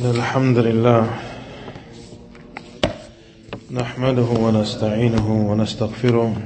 إن 0.00 0.10
الحمد 0.10 0.58
لله 0.58 1.10
نحمده 3.70 4.22
ونستعينه 4.22 5.50
ونستغفره 5.50 6.36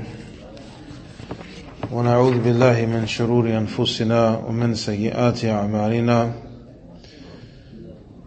ونعوذ 1.92 2.38
بالله 2.38 2.86
من 2.86 3.06
شرور 3.06 3.48
أنفسنا 3.48 4.38
ومن 4.48 4.74
سيئات 4.74 5.44
أعمالنا. 5.44 6.32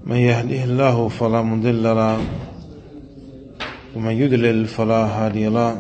من 0.05 0.15
يهده 0.15 0.63
الله 0.63 1.07
فلا 1.07 1.41
مضل 1.41 1.83
له 1.83 2.19
ومن 3.95 4.11
يضلل 4.11 4.65
فلا 4.65 5.05
هادي 5.05 5.47
له. 5.47 5.77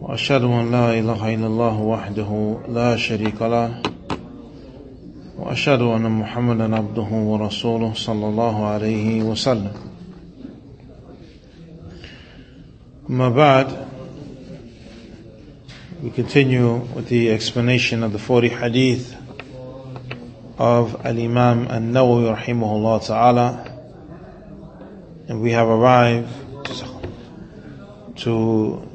وأشهد 0.00 0.42
أن 0.42 0.70
لا 0.70 0.98
إله 0.98 1.34
إلا 1.34 1.46
الله 1.46 1.80
وحده 1.80 2.60
لا 2.68 2.96
شريك 2.96 3.42
له. 3.42 3.89
وأشهد 5.40 5.82
أن 5.82 6.10
محمدا 6.10 6.76
عبده 6.76 7.02
ورسوله 7.12 7.92
صلى 7.94 8.26
الله 8.28 8.66
عليه 8.66 9.22
وسلم 9.22 9.72
أما 13.10 13.28
بعد 13.28 13.66
we 16.02 16.10
continue 16.10 16.76
with 16.94 17.08
the 17.08 17.30
explanation 17.30 18.02
of 18.02 18.12
the 18.12 18.18
40 18.18 18.48
hadith 18.48 19.14
of 20.58 21.04
Al-Imam 21.06 21.66
An-Nawawi 21.68 22.36
rahimahullah 22.36 23.06
ta'ala 23.06 23.80
and 25.28 25.40
we 25.42 25.52
have 25.52 25.68
arrived 25.68 26.28
to 28.16 28.86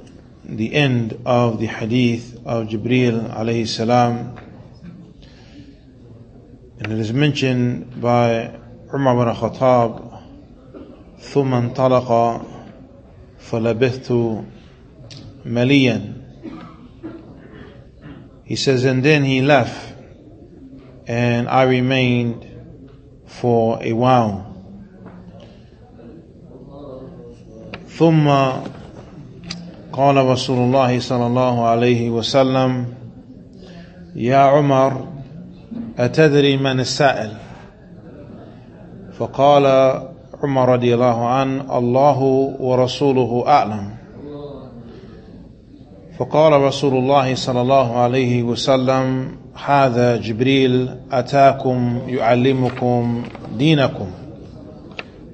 the 0.43 0.73
end 0.75 1.19
of 1.25 1.59
the 1.59 1.65
hadith 1.67 2.35
of 2.45 2.67
Jibril 2.67 3.33
alayhi 3.35 3.67
salam 3.67 4.37
and 6.84 6.92
it 6.92 6.98
is 6.98 7.12
mentioned 7.12 8.00
by 8.00 8.58
Umar 8.92 9.14
bin 9.24 9.34
Khattab 9.34 10.10
ثم 11.20 11.54
انطلق 11.54 12.40
فلبثت 13.38 14.12
مليا 15.44 16.14
he 18.44 18.56
says 18.56 18.84
and 18.84 19.02
then 19.04 19.24
he 19.24 19.42
left 19.42 19.94
and 21.06 21.48
I 21.48 21.62
remained 21.64 22.46
for 23.26 23.78
a 23.82 23.92
while 23.92 24.46
ثم 27.88 28.28
قال 29.92 30.16
رسول 30.16 30.58
الله 30.58 31.00
صلى 31.00 31.26
الله 31.26 31.64
عليه 31.68 32.10
وسلم 32.10 32.86
يا 34.16 34.36
عمر 34.38 35.13
أتدري 35.97 36.57
من 36.57 36.79
السائل؟ 36.79 37.31
فقال 39.17 39.65
عمر 40.43 40.69
رضي 40.69 40.93
الله 40.93 41.27
عنه 41.27 41.77
الله 41.77 42.19
ورسوله 42.59 43.43
أعلم. 43.47 43.89
فقال 46.17 46.61
رسول 46.61 46.93
الله 46.93 47.35
صلى 47.35 47.61
الله 47.61 47.97
عليه 47.97 48.43
وسلم 48.43 49.31
هذا 49.65 50.17
جبريل 50.17 50.89
أتاكم 51.11 52.01
يعلمكم 52.07 53.23
دينكم. 53.57 54.07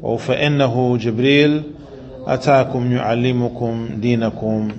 أو 0.03 0.17
فإنه 0.17 0.97
جبريل 0.97 1.63
أتاكم 2.27 2.91
يعلمكم 2.91 3.89
دينكم. 3.95 4.71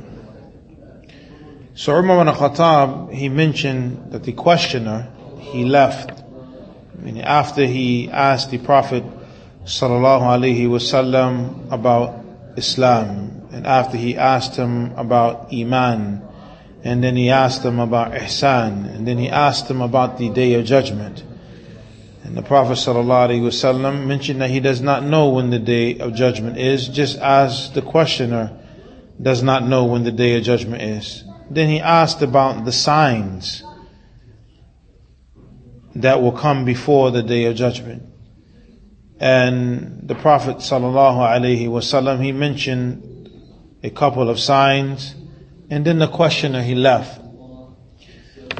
So 1.74 1.96
Umar 1.96 2.20
ibn 2.20 2.32
Khattab, 2.34 3.12
he 3.12 3.28
mentioned 3.28 4.12
that 4.12 4.22
the 4.24 4.32
questioner, 4.32 5.08
he 5.52 5.64
left. 5.64 6.22
After 7.22 7.64
he 7.64 8.10
asked 8.10 8.50
the 8.50 8.58
Prophet 8.58 9.04
sallallahu 9.64 10.22
alaihi 10.22 10.66
wasallam 10.66 11.70
about 11.72 12.24
Islam, 12.56 13.48
and 13.52 13.66
after 13.66 13.96
he 13.96 14.16
asked 14.16 14.56
him 14.56 14.92
about 14.96 15.52
Iman, 15.52 16.22
and 16.84 17.02
then 17.02 17.16
he 17.16 17.30
asked 17.30 17.64
him 17.64 17.78
about 17.78 18.12
Ihsan, 18.12 18.92
and 18.94 19.06
then 19.06 19.18
he 19.18 19.28
asked 19.28 19.70
him 19.70 19.80
about 19.80 20.18
the 20.18 20.30
Day 20.30 20.54
of 20.54 20.64
Judgment. 20.64 21.22
And 22.24 22.36
the 22.36 22.42
Prophet 22.42 22.74
ﷺ 22.74 24.06
mentioned 24.06 24.40
that 24.40 24.50
he 24.50 24.60
does 24.60 24.80
not 24.80 25.04
know 25.04 25.30
when 25.30 25.50
the 25.50 25.58
Day 25.58 25.98
of 25.98 26.14
Judgment 26.14 26.56
is, 26.56 26.88
just 26.88 27.18
as 27.18 27.72
the 27.72 27.82
questioner 27.82 28.58
does 29.20 29.42
not 29.42 29.66
know 29.66 29.84
when 29.84 30.04
the 30.04 30.12
Day 30.12 30.36
of 30.36 30.44
Judgment 30.44 30.82
is. 30.82 31.24
Then 31.50 31.68
he 31.68 31.80
asked 31.80 32.22
about 32.22 32.64
the 32.64 32.72
signs 32.72 33.62
that 35.96 36.22
will 36.22 36.32
come 36.32 36.64
before 36.64 37.10
the 37.10 37.22
Day 37.22 37.44
of 37.44 37.56
Judgment. 37.56 38.02
And 39.18 40.00
the 40.08 40.14
Prophet 40.14 40.56
ﷺ, 40.56 42.24
he 42.24 42.32
mentioned 42.32 43.30
a 43.82 43.90
couple 43.90 44.28
of 44.28 44.40
signs, 44.40 45.14
and 45.70 45.84
then 45.84 45.98
the 45.98 46.08
questioner 46.08 46.62
he 46.62 46.74
left. 46.74 47.20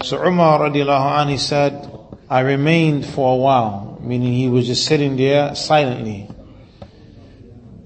So 0.05 0.25
Umar 0.25 0.61
radiallahu 0.61 1.21
anh, 1.21 1.39
said, 1.39 1.91
I 2.29 2.41
remained 2.41 3.07
for 3.07 3.35
a 3.35 3.37
while, 3.37 3.99
meaning 4.01 4.33
he 4.33 4.49
was 4.49 4.67
just 4.67 4.85
sitting 4.87 5.17
there 5.17 5.55
silently. 5.55 6.29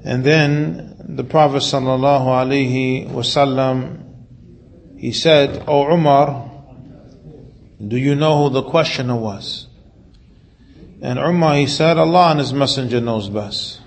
And 0.04 0.22
then 0.24 0.96
the 1.00 1.24
Prophet 1.24 1.62
sallallahu 1.62 2.26
he 4.98 5.12
said, 5.12 5.64
O 5.66 5.92
Umar, 5.92 6.45
do 7.84 7.98
you 7.98 8.14
know 8.14 8.44
who 8.44 8.54
the 8.54 8.62
questioner 8.62 9.16
was? 9.16 9.66
And 11.02 11.18
Umar, 11.18 11.56
he 11.56 11.66
said, 11.66 11.98
Allah 11.98 12.30
and 12.30 12.38
His 12.38 12.52
Messenger 12.52 13.00
knows 13.00 13.28
best. 13.28 13.80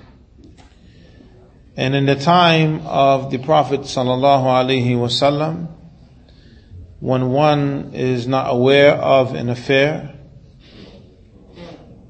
And 1.75 1.95
in 1.95 2.05
the 2.05 2.15
time 2.15 2.85
of 2.85 3.31
the 3.31 3.39
Prophet 3.39 3.81
sallallahu 3.81 4.43
alaihi 4.43 4.95
wasallam, 4.95 5.69
when 6.99 7.29
one 7.31 7.91
is 7.93 8.27
not 8.27 8.53
aware 8.53 8.93
of 8.93 9.33
an 9.33 9.49
affair, 9.49 10.13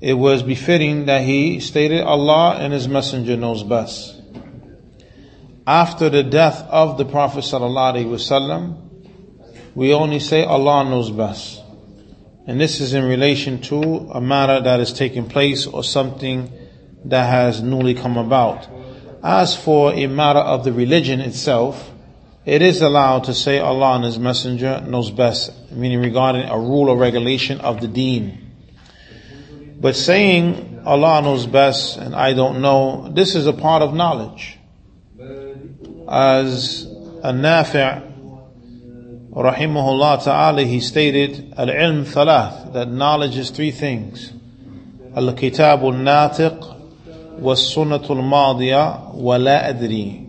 it 0.01 0.15
was 0.15 0.43
befitting 0.43 1.05
that 1.05 1.23
he 1.23 1.59
stated 1.59 2.01
Allah 2.01 2.57
and 2.59 2.73
His 2.73 2.87
Messenger 2.87 3.37
knows 3.37 3.63
best. 3.63 4.19
After 5.67 6.09
the 6.09 6.23
death 6.23 6.61
of 6.63 6.97
the 6.97 7.05
Prophet 7.05 7.43
sallallahu 7.43 7.93
alaihi 7.93 8.05
wasallam, 8.05 8.89
we 9.75 9.93
only 9.93 10.19
say 10.19 10.43
Allah 10.43 10.83
knows 10.83 11.11
best. 11.11 11.58
And 12.49 12.59
this 12.59 12.81
is 12.81 12.95
in 12.95 13.05
relation 13.05 13.61
to 13.61 14.09
a 14.11 14.19
matter 14.19 14.59
that 14.59 14.79
is 14.79 14.91
taking 14.91 15.29
place 15.29 15.67
or 15.67 15.83
something 15.83 16.51
that 17.05 17.29
has 17.29 17.61
newly 17.61 17.93
come 17.93 18.17
about. 18.17 18.67
As 19.23 19.55
for 19.55 19.93
a 19.93 20.07
matter 20.07 20.39
of 20.39 20.63
the 20.63 20.73
religion 20.73 21.21
itself, 21.21 21.91
it 22.47 22.63
is 22.63 22.81
allowed 22.81 23.25
to 23.25 23.35
say 23.35 23.59
Allah 23.59 23.97
and 23.97 24.03
His 24.03 24.17
Messenger 24.17 24.81
knows 24.81 25.11
best, 25.11 25.51
meaning 25.71 26.01
regarding 26.01 26.49
a 26.49 26.57
rule 26.57 26.89
or 26.89 26.97
regulation 26.97 27.61
of 27.61 27.81
the 27.81 27.87
deen. 27.87 28.49
But 29.79 29.95
saying 29.95 30.81
Allah 30.87 31.21
knows 31.21 31.45
best 31.45 31.97
and 31.97 32.15
I 32.15 32.33
don't 32.33 32.63
know, 32.63 33.11
this 33.13 33.35
is 33.35 33.45
a 33.45 33.53
part 33.53 33.83
of 33.83 33.93
knowledge. 33.93 34.57
As 36.09 36.85
a 37.21 37.31
nafi' 37.31 38.08
rahimahullah 39.31 40.23
ta'ala, 40.23 40.63
he 40.63 40.79
stated, 40.79 41.53
al-ilm 41.57 42.05
thalath, 42.05 42.73
that 42.73 42.89
knowledge 42.89 43.37
is 43.37 43.49
three 43.49 43.71
things. 43.71 44.33
Al-kitab 45.15 45.81
al-natiq, 45.81 47.39
was-sunnat 47.39 48.09
al-madiya, 48.09 49.13
wa 49.13 49.35
la 49.37 49.59
adri. 49.61 50.25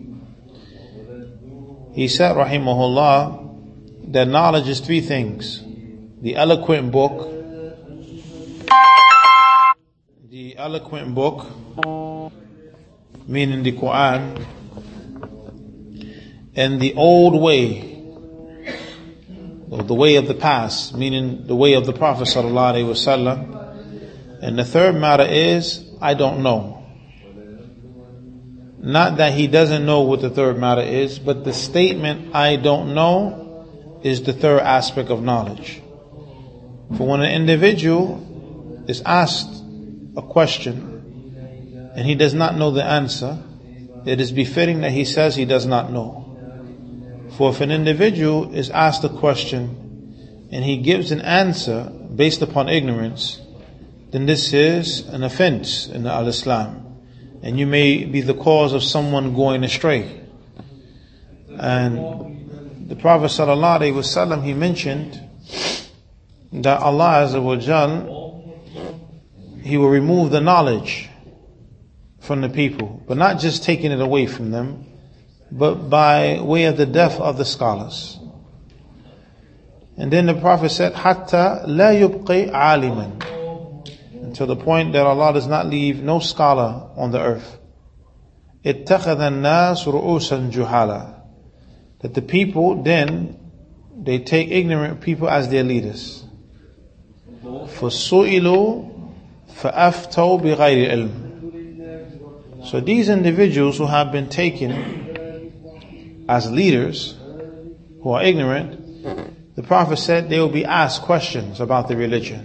He 1.93 2.07
said, 2.07 2.35
rahimahullah, 2.35 4.11
that 4.13 4.27
knowledge 4.27 4.67
is 4.69 4.79
three 4.79 5.01
things. 5.01 5.61
The 6.21 6.35
eloquent 6.35 6.91
book, 6.91 7.29
the 10.29 10.55
eloquent 10.57 11.15
book, 11.15 11.47
meaning 13.27 13.63
the 13.63 13.71
Quran, 13.73 14.45
and 16.55 16.79
the 16.79 16.93
old 16.93 17.41
way, 17.41 17.90
or 19.81 19.83
the 19.83 19.95
way 19.95 20.15
of 20.15 20.27
the 20.27 20.35
past, 20.35 20.95
meaning 20.95 21.47
the 21.47 21.55
way 21.55 21.73
of 21.73 21.87
the 21.87 21.93
Prophet 21.93 22.27
wasallam. 22.27 23.57
And 24.41 24.57
the 24.57 24.63
third 24.63 24.95
matter 24.95 25.23
is, 25.23 25.83
I 25.99 26.13
don't 26.13 26.43
know. 26.43 26.85
Not 28.77 29.17
that 29.17 29.33
he 29.33 29.47
doesn't 29.47 29.83
know 29.85 30.01
what 30.01 30.21
the 30.21 30.29
third 30.29 30.59
matter 30.59 30.81
is, 30.81 31.17
but 31.17 31.43
the 31.43 31.53
statement, 31.53 32.35
I 32.35 32.57
don't 32.57 32.93
know, 32.93 33.99
is 34.03 34.21
the 34.21 34.33
third 34.33 34.61
aspect 34.61 35.09
of 35.09 35.23
knowledge. 35.23 35.81
For 36.95 37.07
when 37.07 37.21
an 37.21 37.31
individual 37.31 38.85
is 38.87 39.01
asked 39.03 39.63
a 40.15 40.21
question 40.21 41.91
and 41.95 42.05
he 42.05 42.13
does 42.13 42.35
not 42.35 42.55
know 42.55 42.69
the 42.69 42.83
answer, 42.83 43.37
it 44.05 44.21
is 44.21 44.31
befitting 44.31 44.81
that 44.81 44.91
he 44.91 45.05
says 45.05 45.35
he 45.35 45.45
does 45.45 45.65
not 45.65 45.91
know. 45.91 46.20
For 47.37 47.51
if 47.51 47.61
an 47.61 47.71
individual 47.71 48.53
is 48.53 48.69
asked 48.69 49.03
a 49.03 49.09
question 49.09 50.47
and 50.51 50.65
he 50.65 50.77
gives 50.77 51.11
an 51.11 51.21
answer 51.21 51.85
based 52.13 52.41
upon 52.41 52.67
ignorance, 52.67 53.39
then 54.11 54.25
this 54.25 54.53
is 54.53 55.07
an 55.07 55.23
offense 55.23 55.87
in 55.87 56.05
al-Islam. 56.05 56.97
And 57.41 57.57
you 57.57 57.65
may 57.65 58.03
be 58.03 58.21
the 58.21 58.33
cause 58.33 58.73
of 58.73 58.83
someone 58.83 59.33
going 59.33 59.63
astray. 59.63 60.21
And 61.49 62.89
the 62.89 62.95
Prophet 62.95 63.27
ﷺ, 63.27 64.43
he 64.43 64.53
mentioned 64.53 65.19
that 66.51 66.81
Allah 66.81 67.25
Azza 67.25 67.39
He 69.63 69.77
will 69.77 69.89
remove 69.89 70.31
the 70.31 70.41
knowledge 70.41 71.09
from 72.19 72.41
the 72.41 72.49
people, 72.49 73.01
but 73.07 73.17
not 73.17 73.39
just 73.39 73.63
taking 73.63 73.91
it 73.91 74.01
away 74.01 74.27
from 74.27 74.51
them, 74.51 74.85
but 75.50 75.88
by 75.88 76.40
way 76.40 76.64
of 76.64 76.76
the 76.76 76.86
death 76.86 77.20
of 77.20 77.38
the 77.38 77.44
scholars. 77.44 78.18
And 79.96 80.12
then 80.12 80.26
the 80.26 80.34
Prophet 80.34 80.70
said, 80.70 80.92
"Hatta 80.94 81.64
la 81.66 81.90
yubqi 81.90 82.50
aliman," 82.50 83.22
until 84.22 84.46
the 84.46 84.56
point 84.56 84.92
that 84.92 85.06
Allah 85.06 85.32
does 85.32 85.46
not 85.46 85.66
leave 85.66 86.02
no 86.02 86.18
scholar 86.18 86.88
on 86.96 87.10
the 87.12 87.20
earth. 87.20 87.58
اتخذ 88.64 89.20
الناس 89.20 89.86
رؤوسا 89.86 90.50
جهالا 90.50 91.14
that 92.00 92.14
the 92.14 92.22
people 92.22 92.82
then 92.82 93.36
they 94.02 94.18
take 94.18 94.50
ignorant 94.50 95.00
people 95.00 95.28
as 95.28 95.48
their 95.48 95.64
leaders. 95.64 96.24
فَسُئِلُوا 97.42 98.90
فَأَفْتَوْا 99.54 100.42
بِغَيْرِ 100.42 100.90
ilm. 100.92 102.66
So 102.66 102.80
these 102.80 103.08
individuals 103.08 103.78
who 103.78 103.86
have 103.86 104.12
been 104.12 104.28
taken 104.28 104.99
as 106.30 106.50
leaders, 106.50 107.14
who 108.02 108.10
are 108.10 108.22
ignorant, 108.22 109.54
the 109.56 109.62
Prophet 109.62 109.96
said 109.96 110.28
they 110.28 110.38
will 110.38 110.48
be 110.48 110.64
asked 110.64 111.02
questions 111.02 111.60
about 111.60 111.88
the 111.88 111.96
religion. 111.96 112.44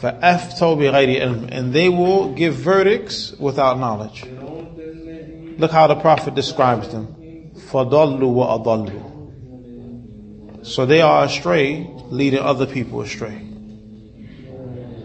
فَأَفْتَوْا 0.00 0.76
بِغَيْرِ 0.78 1.20
ilm. 1.20 1.48
And 1.50 1.72
they 1.74 1.88
will 1.88 2.32
give 2.32 2.54
verdicts 2.54 3.32
without 3.32 3.78
knowledge. 3.78 4.24
Look 4.24 5.70
how 5.70 5.86
the 5.86 5.96
Prophet 5.96 6.34
describes 6.34 6.88
them. 6.88 7.52
فَضَلُّوا 7.54 8.20
وَأَضَلُّوا 8.20 9.10
so 10.62 10.84
they 10.84 11.00
are 11.00 11.24
astray, 11.24 11.90
leading 12.10 12.40
other 12.40 12.66
people 12.66 13.00
astray. 13.00 13.36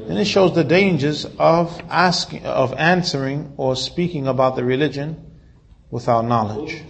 And 0.08 0.20
it 0.20 0.26
shows 0.26 0.54
the 0.54 0.64
dangers 0.64 1.26
of 1.40 1.82
asking, 1.90 2.46
of 2.46 2.74
answering 2.74 3.54
or 3.58 3.76
speaking 3.76 4.28
about 4.28 4.56
the 4.56 4.64
religion 4.64 5.29
without 5.90 6.26
knowledge. 6.26 6.84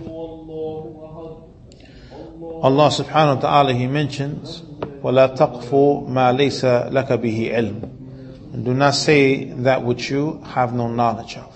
Allah 2.61 2.89
subhanahu 2.89 3.35
wa 3.35 3.41
ta'ala, 3.41 3.73
He 3.73 3.87
mentions, 3.87 4.61
وَلَا 4.61 5.37
تَقْفُ 5.37 5.69
مَا 6.09 6.33
لَيْسَ 6.35 6.91
لَكَ 6.91 7.09
بِهِ 7.09 7.53
عِلْمٍ 7.53 8.53
And 8.53 8.65
do 8.65 8.73
not 8.73 8.95
say 8.95 9.45
that 9.45 9.83
which 9.83 10.09
you 10.09 10.41
have 10.43 10.73
no 10.73 10.87
knowledge 10.87 11.37
of. 11.37 11.53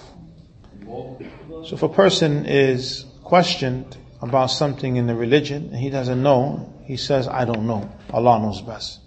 So 1.68 1.75
if 1.75 1.83
a 1.83 1.89
person 1.89 2.45
is 2.45 3.06
questioned 3.24 3.97
about 4.21 4.47
something 4.47 4.97
in 4.97 5.07
the 5.07 5.15
religion 5.15 5.69
and 5.71 5.77
he 5.77 5.89
doesn't 5.89 6.21
know, 6.21 6.74
he 6.86 6.97
says, 6.97 7.27
I 7.27 7.45
don't 7.45 7.65
know. 7.68 7.89
Allah 8.12 8.39
knows 8.39 8.62
best. 8.62 9.00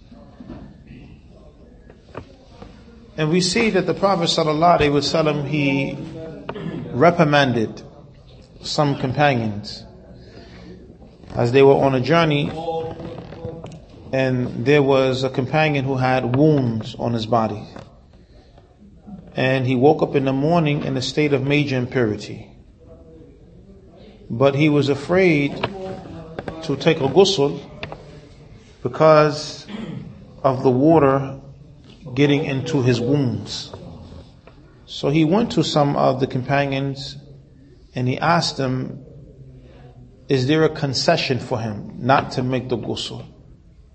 And 3.16 3.30
we 3.30 3.40
see 3.40 3.70
that 3.70 3.86
the 3.86 3.94
Prophet 3.94 4.24
ﷺ, 4.24 5.46
he 5.46 5.96
reprimanded 6.92 7.82
some 8.67 8.97
companions 8.99 9.83
as 11.35 11.51
they 11.51 11.61
were 11.61 11.75
on 11.75 11.95
a 11.95 12.01
journey 12.01 12.51
and 14.13 14.65
there 14.65 14.81
was 14.81 15.23
a 15.23 15.29
companion 15.29 15.83
who 15.83 15.97
had 15.97 16.35
wounds 16.35 16.95
on 16.95 17.13
his 17.13 17.25
body. 17.25 17.63
And 19.35 19.67
he 19.67 19.75
woke 19.75 20.01
up 20.01 20.15
in 20.15 20.25
the 20.25 20.33
morning 20.33 20.83
in 20.83 20.97
a 20.97 21.01
state 21.01 21.33
of 21.33 21.43
major 21.43 21.77
impurity. 21.77 22.49
But 24.29 24.55
he 24.55 24.69
was 24.69 24.89
afraid 24.89 25.55
to 26.63 26.75
take 26.79 26.97
a 26.97 27.07
ghusl 27.07 27.61
because 28.81 29.67
of 30.43 30.63
the 30.63 30.71
water 30.71 31.39
getting 32.13 32.45
into 32.45 32.81
his 32.81 32.99
wounds. 32.99 33.73
So 34.85 35.09
he 35.09 35.25
went 35.25 35.51
to 35.53 35.63
some 35.63 35.95
of 35.95 36.19
the 36.19 36.27
companions 36.27 37.17
and 37.97 38.07
he 38.07 38.19
asked 38.19 38.57
them, 38.57 39.03
is 40.29 40.45
there 40.45 40.63
a 40.63 40.69
concession 40.69 41.39
for 41.39 41.59
him 41.59 41.93
not 41.97 42.33
to 42.33 42.43
make 42.43 42.69
the 42.69 42.77
ghusl 42.77 43.25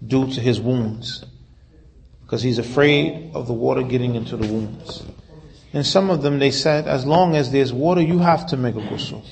due 0.04 0.26
to 0.26 0.40
his 0.40 0.60
wounds? 0.60 1.24
Because 2.22 2.42
he's 2.42 2.58
afraid 2.58 3.30
of 3.32 3.46
the 3.46 3.52
water 3.52 3.84
getting 3.84 4.16
into 4.16 4.36
the 4.36 4.52
wounds. 4.52 5.04
And 5.72 5.86
some 5.86 6.10
of 6.10 6.20
them, 6.20 6.40
they 6.40 6.50
said, 6.50 6.88
as 6.88 7.06
long 7.06 7.36
as 7.36 7.52
there's 7.52 7.72
water, 7.72 8.02
you 8.02 8.18
have 8.18 8.48
to 8.48 8.56
make 8.56 8.74
a 8.74 8.80
ghusl. 8.80 9.24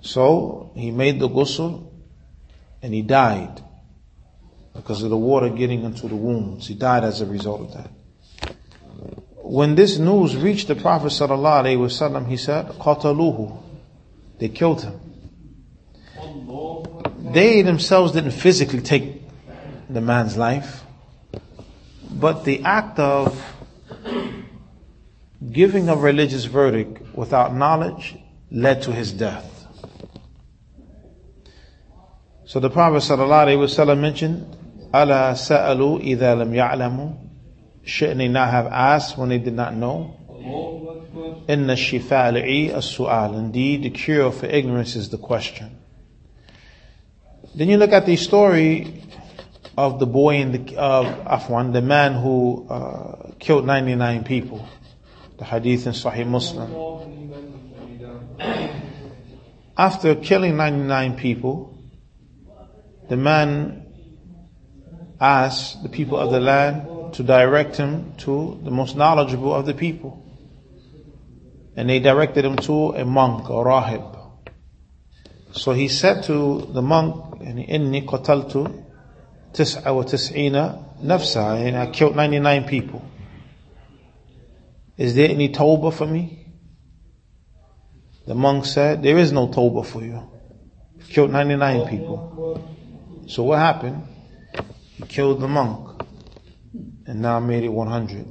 So 0.00 0.72
he 0.74 0.90
made 0.90 1.20
the 1.20 1.28
ghusl 1.28 1.92
and 2.80 2.94
he 2.94 3.02
died 3.02 3.62
because 4.72 5.02
of 5.02 5.10
the 5.10 5.18
water 5.18 5.50
getting 5.50 5.82
into 5.82 6.08
the 6.08 6.16
wounds. 6.16 6.66
He 6.66 6.74
died 6.74 7.04
as 7.04 7.20
a 7.20 7.26
result 7.26 7.60
of 7.60 7.74
that. 7.74 7.90
When 9.48 9.76
this 9.76 9.96
news 9.96 10.36
reached 10.36 10.68
the 10.68 10.74
Prophet 10.74 11.06
ﷺ, 11.06 12.28
he 12.28 12.36
said, 12.36 12.66
Qataluhu. 12.66 13.58
They 14.38 14.50
killed 14.50 14.82
him. 14.82 15.00
They 17.32 17.62
themselves 17.62 18.12
didn't 18.12 18.32
physically 18.32 18.82
take 18.82 19.22
the 19.88 20.02
man's 20.02 20.36
life, 20.36 20.84
but 22.10 22.44
the 22.44 22.62
act 22.62 22.98
of 22.98 23.42
giving 25.50 25.88
a 25.88 25.96
religious 25.96 26.44
verdict 26.44 27.00
without 27.16 27.54
knowledge 27.54 28.16
led 28.50 28.82
to 28.82 28.92
his 28.92 29.14
death. 29.14 29.66
So 32.44 32.60
the 32.60 32.68
Prophet 32.68 32.98
ﷺ 32.98 33.98
mentioned, 33.98 34.44
sa'alu 34.92 36.00
idha 36.00 36.36
lam 36.36 36.52
ya'lamu. 36.52 37.27
Shouldn't 37.88 38.18
they 38.18 38.28
not 38.28 38.50
have 38.50 38.66
asked 38.66 39.16
when 39.16 39.30
they 39.30 39.38
did 39.38 39.54
not 39.54 39.74
know? 39.74 40.14
Inna 41.48 41.72
shifa 41.72 42.70
as-su'al. 42.74 43.38
Indeed, 43.38 43.84
the 43.84 43.88
cure 43.88 44.30
for 44.30 44.44
ignorance 44.44 44.94
is 44.94 45.08
the 45.08 45.16
question. 45.16 45.78
Then 47.54 47.70
you 47.70 47.78
look 47.78 47.92
at 47.92 48.04
the 48.04 48.16
story 48.16 49.02
of 49.78 50.00
the 50.00 50.06
boy 50.06 50.36
in 50.36 50.52
the, 50.52 50.76
of 50.76 51.06
Afwan, 51.06 51.72
the 51.72 51.80
man 51.80 52.12
who 52.12 52.66
uh, 52.68 53.30
killed 53.38 53.64
99 53.64 54.24
people. 54.24 54.68
The 55.38 55.44
hadith 55.46 55.86
in 55.86 55.94
Sahih 55.94 56.26
Muslim. 56.26 56.68
After 59.78 60.14
killing 60.14 60.58
99 60.58 61.16
people, 61.16 61.82
the 63.08 63.16
man 63.16 63.86
asked 65.18 65.82
the 65.82 65.88
people 65.88 66.18
of 66.18 66.30
the 66.30 66.40
land 66.40 66.97
to 67.17 67.23
direct 67.23 67.77
him 67.77 68.13
to 68.17 68.59
the 68.63 68.71
most 68.71 68.95
knowledgeable 68.95 69.53
of 69.53 69.65
the 69.65 69.73
people. 69.73 70.19
And 71.75 71.89
they 71.89 71.99
directed 71.99 72.45
him 72.45 72.55
to 72.57 72.91
a 72.91 73.05
monk, 73.05 73.49
a 73.49 73.53
rahib. 73.53 74.19
So 75.53 75.71
he 75.71 75.87
said 75.87 76.23
to 76.23 76.61
the 76.71 76.81
monk, 76.81 77.41
إِنِّي 77.41 78.05
قَتَلْتُ 78.05 78.83
تِسْعَ 79.53 79.83
وَتِسْعِينَ 79.83 81.01
نَفْسًا 81.03 81.67
And 81.67 81.77
I 81.77 81.87
killed 81.87 82.15
99 82.15 82.63
people. 82.65 83.03
Is 84.97 85.15
there 85.15 85.29
any 85.29 85.49
tawbah 85.49 85.93
for 85.93 86.07
me? 86.07 86.47
The 88.25 88.35
monk 88.35 88.65
said, 88.65 89.03
there 89.03 89.17
is 89.17 89.31
no 89.31 89.47
tawbah 89.47 89.85
for 89.85 90.01
you. 90.01 90.29
You 90.97 91.05
killed 91.05 91.31
99 91.31 91.87
people. 91.87 92.69
So 93.27 93.43
what 93.43 93.59
happened? 93.59 94.07
He 94.95 95.03
killed 95.03 95.41
the 95.41 95.47
monk 95.47 95.86
and 97.08 97.20
now 97.20 97.40
made 97.40 97.64
it 97.64 97.68
100. 97.68 98.26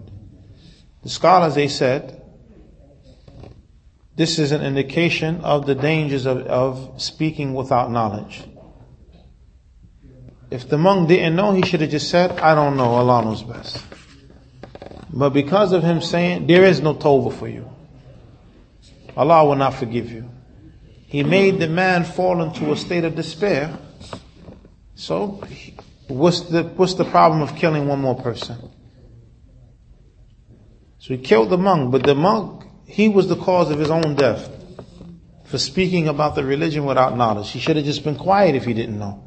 The 1.04 1.10
scholars, 1.10 1.56
they 1.56 1.68
said, 1.68 2.22
this 4.16 4.40
is 4.40 4.52
an 4.54 4.62
indication 4.62 5.42
of 5.42 5.66
the 5.66 5.76
dangers 5.76 6.26
of, 6.26 6.40
of 6.48 7.02
speaking 7.02 7.54
without 7.54 7.92
knowledge. 7.92 8.44
If 10.50 10.70
the 10.70 10.78
monk 10.78 11.10
didn't 11.10 11.36
know, 11.36 11.52
he 11.52 11.62
should 11.64 11.82
have 11.82 11.90
just 11.90 12.10
said, 12.10 12.40
I 12.40 12.56
don't 12.56 12.78
know, 12.78 12.96
Allah 12.96 13.26
knows 13.26 13.44
best. 13.44 13.84
But 15.12 15.32
because 15.32 15.74
of 15.74 15.84
him 15.84 16.02
saying, 16.02 16.48
there 16.48 16.64
is 16.64 16.80
no 16.80 16.94
tawbah 16.94 17.34
for 17.34 17.50
you. 17.50 17.70
Allah 19.18 19.46
will 19.46 19.56
not 19.56 19.74
forgive 19.74 20.10
you. 20.10 20.30
He 21.08 21.24
made 21.24 21.60
the 21.60 21.68
man 21.68 22.06
fall 22.06 22.42
into 22.42 22.72
a 22.72 22.78
state 22.78 23.04
of 23.04 23.16
despair 23.16 23.78
so, 24.98 25.40
what's 26.08 26.42
the, 26.42 26.64
what's 26.64 26.96
the 26.96 27.06
problem 27.06 27.42
of 27.42 27.56
killing 27.56 27.88
one 27.88 28.02
more 28.02 28.16
person? 28.16 28.58
So 31.00 31.14
he 31.14 31.18
killed 31.18 31.50
the 31.50 31.58
monk, 31.58 31.92
but 31.92 32.04
the 32.04 32.16
monk, 32.16 32.64
he 32.86 33.10
was 33.10 33.28
the 33.28 33.36
cause 33.36 33.70
of 33.70 33.80
his 33.80 33.90
own 33.90 34.16
death 34.16 34.50
for 35.46 35.58
speaking 35.58 36.08
about 36.08 36.36
the 36.36 36.44
religion 36.44 36.86
without 36.86 37.16
knowledge. 37.16 37.52
He 37.52 37.60
should 37.60 37.78
have 37.78 37.86
just 37.86 38.04
been 38.04 38.18
quiet 38.18 38.56
if 38.56 38.66
he 38.66 38.74
didn't 38.74 39.00
know. 39.00 39.24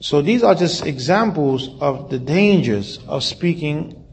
So 0.00 0.22
these 0.22 0.42
are 0.42 0.54
just 0.54 0.84
examples 0.84 1.68
of 1.80 2.10
the 2.10 2.18
dangers 2.18 2.98
of 3.06 3.22
speaking 3.22 4.04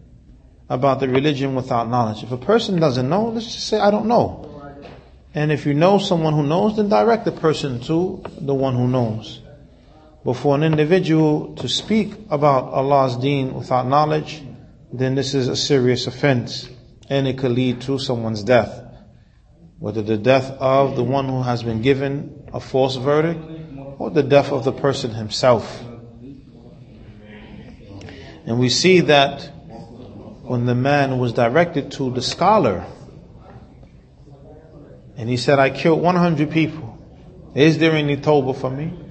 about 0.69 0.99
the 0.99 1.09
religion 1.09 1.55
without 1.55 1.89
knowledge. 1.89 2.23
If 2.23 2.31
a 2.31 2.37
person 2.37 2.79
doesn't 2.79 3.09
know, 3.09 3.29
let's 3.29 3.47
just 3.47 3.67
say, 3.67 3.79
I 3.79 3.89
don't 3.89 4.05
know. 4.05 4.45
And 5.33 5.51
if 5.51 5.65
you 5.65 5.73
know 5.73 5.97
someone 5.97 6.33
who 6.33 6.43
knows, 6.43 6.75
then 6.75 6.89
direct 6.89 7.25
the 7.25 7.31
person 7.31 7.79
to 7.81 8.23
the 8.39 8.53
one 8.53 8.75
who 8.75 8.87
knows. 8.87 9.41
But 10.29 10.37
for 10.37 10.53
an 10.53 10.61
individual 10.61 11.55
to 11.55 11.67
speak 11.67 12.13
about 12.29 12.65
Allah's 12.65 13.17
deen 13.17 13.51
without 13.55 13.87
knowledge, 13.87 14.43
then 14.93 15.15
this 15.15 15.33
is 15.33 15.47
a 15.47 15.55
serious 15.55 16.05
offense 16.05 16.69
and 17.09 17.27
it 17.27 17.39
could 17.39 17.49
lead 17.49 17.81
to 17.81 17.97
someone's 17.97 18.43
death. 18.43 18.79
Whether 19.79 20.03
the 20.03 20.17
death 20.17 20.51
of 20.59 20.95
the 20.95 21.03
one 21.03 21.27
who 21.27 21.41
has 21.41 21.63
been 21.63 21.81
given 21.81 22.47
a 22.53 22.59
false 22.59 22.95
verdict 22.97 23.41
or 23.97 24.11
the 24.11 24.21
death 24.21 24.51
of 24.51 24.65
the 24.65 24.71
person 24.71 25.15
himself. 25.15 25.83
And 28.45 28.59
we 28.59 28.69
see 28.69 28.99
that 28.99 29.41
when 30.43 30.67
the 30.67 30.75
man 30.75 31.17
was 31.17 31.33
directed 31.33 31.93
to 31.93 32.11
the 32.11 32.21
scholar, 32.21 32.85
and 35.17 35.27
he 35.27 35.37
said, 35.37 35.57
I 35.57 35.71
killed 35.71 36.03
100 36.03 36.51
people. 36.51 36.99
Is 37.55 37.79
there 37.79 37.93
any 37.93 38.15
tawbah 38.15 38.55
for 38.55 38.69
me? 38.69 39.07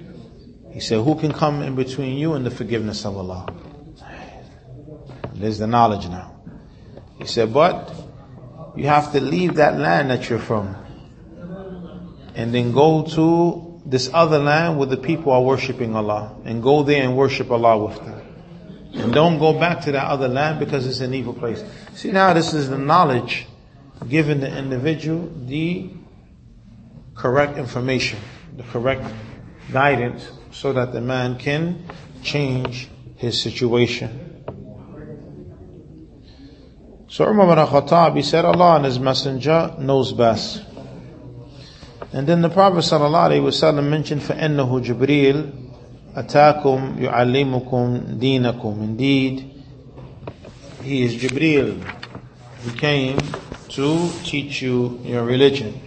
He 0.79 0.85
said, 0.85 1.03
who 1.03 1.15
can 1.15 1.33
come 1.33 1.61
in 1.61 1.75
between 1.75 2.17
you 2.17 2.35
and 2.35 2.45
the 2.45 2.51
forgiveness 2.51 3.03
of 3.03 3.17
Allah? 3.17 3.53
There's 5.33 5.57
the 5.57 5.67
knowledge 5.67 6.07
now. 6.07 6.39
He 7.17 7.25
said, 7.25 7.53
but 7.53 7.93
you 8.77 8.87
have 8.87 9.11
to 9.11 9.19
leave 9.19 9.55
that 9.55 9.77
land 9.77 10.09
that 10.09 10.29
you're 10.29 10.39
from 10.39 10.77
and 12.33 12.55
then 12.55 12.71
go 12.71 13.03
to 13.03 13.81
this 13.85 14.09
other 14.13 14.39
land 14.39 14.77
where 14.77 14.87
the 14.87 14.95
people 14.95 15.33
are 15.33 15.41
worshiping 15.41 15.97
Allah 15.97 16.37
and 16.45 16.63
go 16.63 16.83
there 16.83 17.03
and 17.03 17.17
worship 17.17 17.51
Allah 17.51 17.77
with 17.85 17.97
them. 17.97 18.21
And 18.93 19.11
don't 19.11 19.37
go 19.37 19.59
back 19.59 19.81
to 19.81 19.91
that 19.91 20.05
other 20.05 20.29
land 20.29 20.59
because 20.59 20.87
it's 20.87 21.01
an 21.01 21.13
evil 21.13 21.33
place. 21.33 21.61
See 21.93 22.13
now 22.13 22.31
this 22.31 22.53
is 22.53 22.69
the 22.69 22.77
knowledge 22.77 23.47
given 24.07 24.39
the 24.39 24.57
individual 24.57 25.29
the 25.45 25.89
correct 27.15 27.57
information, 27.57 28.19
the 28.55 28.63
correct 28.63 29.03
guidance 29.73 30.38
so 30.52 30.72
that 30.72 30.92
the 30.92 31.00
man 31.00 31.38
can 31.38 31.84
change 32.22 32.88
his 33.16 33.40
situation. 33.40 34.34
So 37.08 37.28
Umar 37.28 37.52
ibn 37.52 37.64
Khattab, 37.64 38.16
he 38.16 38.22
said, 38.22 38.44
Allah 38.44 38.76
and 38.76 38.86
His 38.86 38.98
Messenger 38.98 39.76
knows 39.78 40.12
best. 40.12 40.64
And 42.12 42.26
then 42.26 42.42
the 42.42 42.48
Prophet 42.48 42.78
ﷺ 42.78 43.88
mentioned, 43.88 44.20
فَإِنَّهُ 44.22 44.84
جِبْرِيلٌ 44.84 45.64
أَتَاكُمْ 46.16 46.98
يُعَلِّمُكُمْ 46.98 48.18
دِينَكُمْ 48.20 48.82
Indeed, 48.82 49.62
he 50.82 51.02
is 51.02 51.14
Jibreel 51.14 51.80
who 52.62 52.72
came 52.72 53.18
to 53.68 54.10
teach 54.24 54.62
you 54.62 55.00
your 55.04 55.24
religion. 55.24 55.80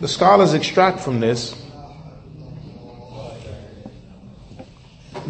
The 0.00 0.08
scholars 0.08 0.54
extract 0.54 1.00
from 1.00 1.18
this 1.20 1.54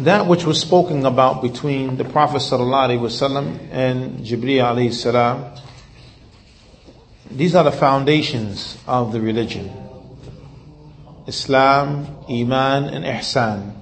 that 0.04 0.26
which 0.26 0.44
was 0.44 0.60
spoken 0.60 1.06
about 1.06 1.42
between 1.42 1.96
the 1.96 2.04
Prophet 2.04 2.38
ﷺ 2.38 3.68
and 3.70 4.20
Jibreel 4.20 4.64
alayhi 4.64 4.92
salam 4.92 5.54
these 7.34 7.56
are 7.56 7.64
the 7.64 7.72
foundations 7.72 8.78
of 8.86 9.12
the 9.12 9.20
religion. 9.20 9.72
Islam, 11.26 12.06
Iman, 12.30 12.84
and 12.84 13.04
Ihsan. 13.04 13.74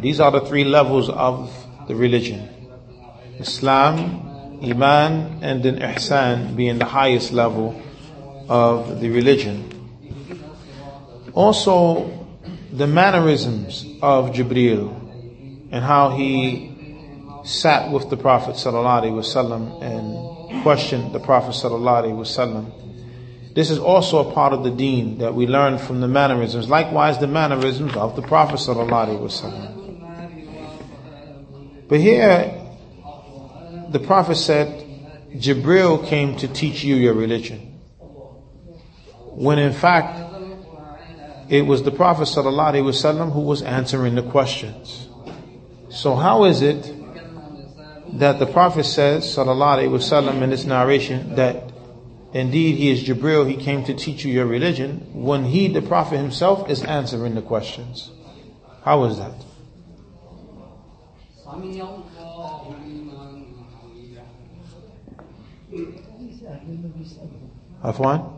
These 0.00 0.18
are 0.18 0.30
the 0.30 0.40
three 0.40 0.64
levels 0.64 1.10
of 1.10 1.52
the 1.88 1.94
religion. 1.94 2.48
Islam, 3.38 4.60
Iman, 4.62 5.40
and 5.42 5.62
then 5.62 5.80
Ihsan 5.80 6.56
being 6.56 6.78
the 6.78 6.86
highest 6.86 7.32
level 7.32 7.78
of 8.48 9.00
the 9.00 9.10
religion. 9.10 9.66
Also, 11.34 12.26
the 12.72 12.86
mannerisms 12.86 13.84
of 14.00 14.30
Jibril 14.30 14.99
and 15.70 15.84
how 15.84 16.10
he 16.10 16.70
sat 17.44 17.90
with 17.90 18.10
the 18.10 18.16
Prophet 18.16 18.54
wasallam 18.54 19.82
and 19.82 20.62
questioned 20.62 21.14
the 21.14 21.20
Prophet 21.20 21.54
wasallam. 21.54 22.72
This 23.54 23.70
is 23.70 23.78
also 23.78 24.28
a 24.28 24.32
part 24.32 24.52
of 24.52 24.62
the 24.62 24.70
deen 24.70 25.18
that 25.18 25.34
we 25.34 25.46
learn 25.46 25.78
from 25.78 26.00
the 26.00 26.08
mannerisms, 26.08 26.68
likewise 26.68 27.18
the 27.18 27.26
mannerisms 27.26 27.96
of 27.96 28.14
the 28.16 28.22
Prophet 28.22 28.56
wasallam. 28.56 29.76
But 31.88 31.98
here, 32.00 32.56
the 33.90 33.98
Prophet 33.98 34.36
said, 34.36 34.86
Jibril 35.34 36.06
came 36.06 36.36
to 36.36 36.46
teach 36.48 36.84
you 36.84 36.94
your 36.94 37.14
religion. 37.14 37.58
When 39.32 39.58
in 39.58 39.72
fact, 39.72 40.18
it 41.48 41.62
was 41.62 41.82
the 41.82 41.90
Prophet 41.90 42.28
ﷺ 42.28 43.32
who 43.32 43.40
was 43.40 43.62
answering 43.62 44.14
the 44.14 44.22
questions. 44.22 45.08
So 45.90 46.14
how 46.14 46.44
is 46.44 46.62
it 46.62 46.94
that 48.18 48.38
the 48.38 48.46
Prophet 48.46 48.84
says, 48.84 49.24
sallallahu 49.24 49.78
alaihi 49.78 49.90
wasallam, 49.90 50.40
in 50.42 50.50
this 50.50 50.64
narration, 50.64 51.34
that 51.34 51.72
indeed 52.32 52.76
he 52.76 52.90
is 52.90 53.02
Jibril, 53.02 53.48
he 53.48 53.56
came 53.56 53.84
to 53.84 53.94
teach 53.94 54.24
you 54.24 54.32
your 54.32 54.46
religion, 54.46 55.10
when 55.12 55.44
he, 55.44 55.66
the 55.68 55.82
Prophet 55.82 56.18
himself, 56.18 56.70
is 56.70 56.82
answering 56.84 57.34
the 57.34 57.42
questions. 57.42 58.10
How 58.84 59.04
is 59.04 59.18
that? 59.18 59.34
Afwan? 67.82 68.36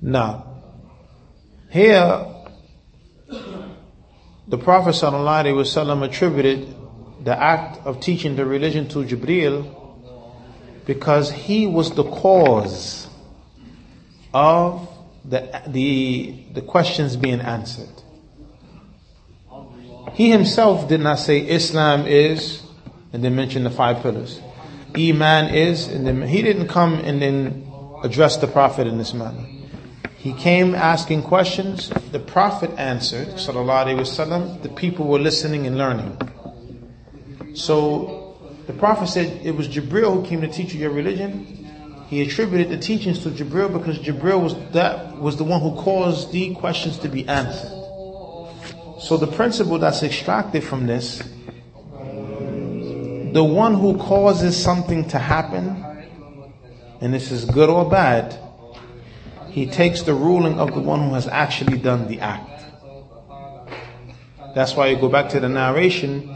Now, 0.00 0.51
here 1.72 2.26
the 4.46 4.58
Prophet 4.58 5.02
attributed 5.02 6.76
the 7.24 7.42
act 7.42 7.86
of 7.86 8.00
teaching 8.00 8.36
the 8.36 8.44
religion 8.44 8.88
to 8.88 8.98
Jibril 9.04 9.74
because 10.84 11.32
he 11.32 11.66
was 11.66 11.92
the 11.92 12.04
cause 12.04 13.08
of 14.34 14.86
the, 15.24 15.62
the, 15.66 16.44
the 16.52 16.60
questions 16.60 17.16
being 17.16 17.40
answered. 17.40 17.88
He 20.12 20.30
himself 20.30 20.88
did 20.88 21.00
not 21.00 21.20
say 21.20 21.38
Islam 21.38 22.06
is, 22.06 22.62
and 23.14 23.24
then 23.24 23.34
mention 23.34 23.64
the 23.64 23.70
five 23.70 24.02
pillars. 24.02 24.42
Iman 24.94 25.54
is, 25.54 25.88
and 25.88 26.06
then 26.06 26.20
he 26.20 26.42
didn't 26.42 26.68
come 26.68 26.98
and 26.98 27.22
then 27.22 27.66
address 28.02 28.36
the 28.36 28.46
Prophet 28.46 28.86
in 28.86 28.98
this 28.98 29.14
manner. 29.14 29.46
He 30.22 30.32
came 30.34 30.76
asking 30.76 31.24
questions. 31.24 31.88
The 32.12 32.20
Prophet 32.20 32.70
answered, 32.78 33.26
sallallahu 33.26 33.98
wasallam. 33.98 34.62
The 34.62 34.68
people 34.68 35.08
were 35.08 35.18
listening 35.18 35.66
and 35.66 35.76
learning. 35.76 36.16
So 37.54 38.36
the 38.68 38.72
Prophet 38.72 39.08
said 39.08 39.44
it 39.44 39.56
was 39.56 39.66
Jibril 39.66 40.14
who 40.14 40.24
came 40.24 40.40
to 40.42 40.46
teach 40.46 40.74
you 40.74 40.80
your 40.80 40.92
religion. 40.92 41.66
He 42.06 42.22
attributed 42.22 42.68
the 42.68 42.78
teachings 42.78 43.24
to 43.24 43.30
Jibril 43.30 43.72
because 43.72 43.98
Jibril 43.98 44.40
was 44.40 44.54
that 44.70 45.16
was 45.16 45.38
the 45.38 45.44
one 45.44 45.60
who 45.60 45.74
caused 45.74 46.30
the 46.30 46.54
questions 46.54 46.98
to 46.98 47.08
be 47.08 47.26
answered. 47.26 47.72
So 49.00 49.16
the 49.16 49.26
principle 49.26 49.80
that's 49.80 50.04
extracted 50.04 50.62
from 50.62 50.86
this, 50.86 51.18
the 53.32 53.42
one 53.42 53.74
who 53.74 53.98
causes 53.98 54.56
something 54.62 55.08
to 55.08 55.18
happen, 55.18 55.84
and 57.00 57.12
this 57.12 57.32
is 57.32 57.44
good 57.44 57.68
or 57.68 57.90
bad, 57.90 58.38
he 59.52 59.66
takes 59.66 60.00
the 60.00 60.14
ruling 60.14 60.58
of 60.58 60.72
the 60.72 60.80
one 60.80 61.02
who 61.02 61.14
has 61.14 61.28
actually 61.28 61.76
done 61.76 62.08
the 62.08 62.20
act. 62.20 62.48
That's 64.54 64.74
why 64.74 64.86
you 64.86 64.96
go 64.96 65.10
back 65.10 65.28
to 65.30 65.40
the 65.40 65.48
narration 65.48 66.34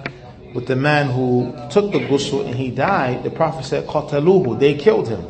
with 0.54 0.66
the 0.66 0.76
man 0.76 1.08
who 1.08 1.54
took 1.70 1.92
the 1.92 1.99
ghusl 1.99 2.44
and 2.44 2.54
he 2.54 2.70
died. 2.70 3.25
The 3.25 3.30
Prophet 3.30 3.64
said, 3.64 3.87
"Qataluhu." 3.87 4.58
They 4.58 4.75
killed 4.75 5.08
him, 5.08 5.25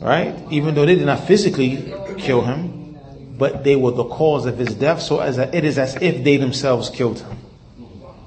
right? 0.00 0.36
Even 0.50 0.74
though 0.74 0.84
they 0.84 0.96
did 0.96 1.06
not 1.06 1.26
physically 1.26 1.94
kill 2.18 2.42
him, 2.42 2.98
but 3.38 3.64
they 3.64 3.74
were 3.74 3.92
the 3.92 4.04
cause 4.04 4.44
of 4.44 4.58
his 4.58 4.74
death. 4.74 5.00
So 5.00 5.20
as 5.20 5.38
a, 5.38 5.54
it 5.56 5.64
is 5.64 5.78
as 5.78 5.96
if 5.96 6.22
they 6.22 6.36
themselves 6.36 6.90
killed 6.90 7.20
him. 7.20 7.38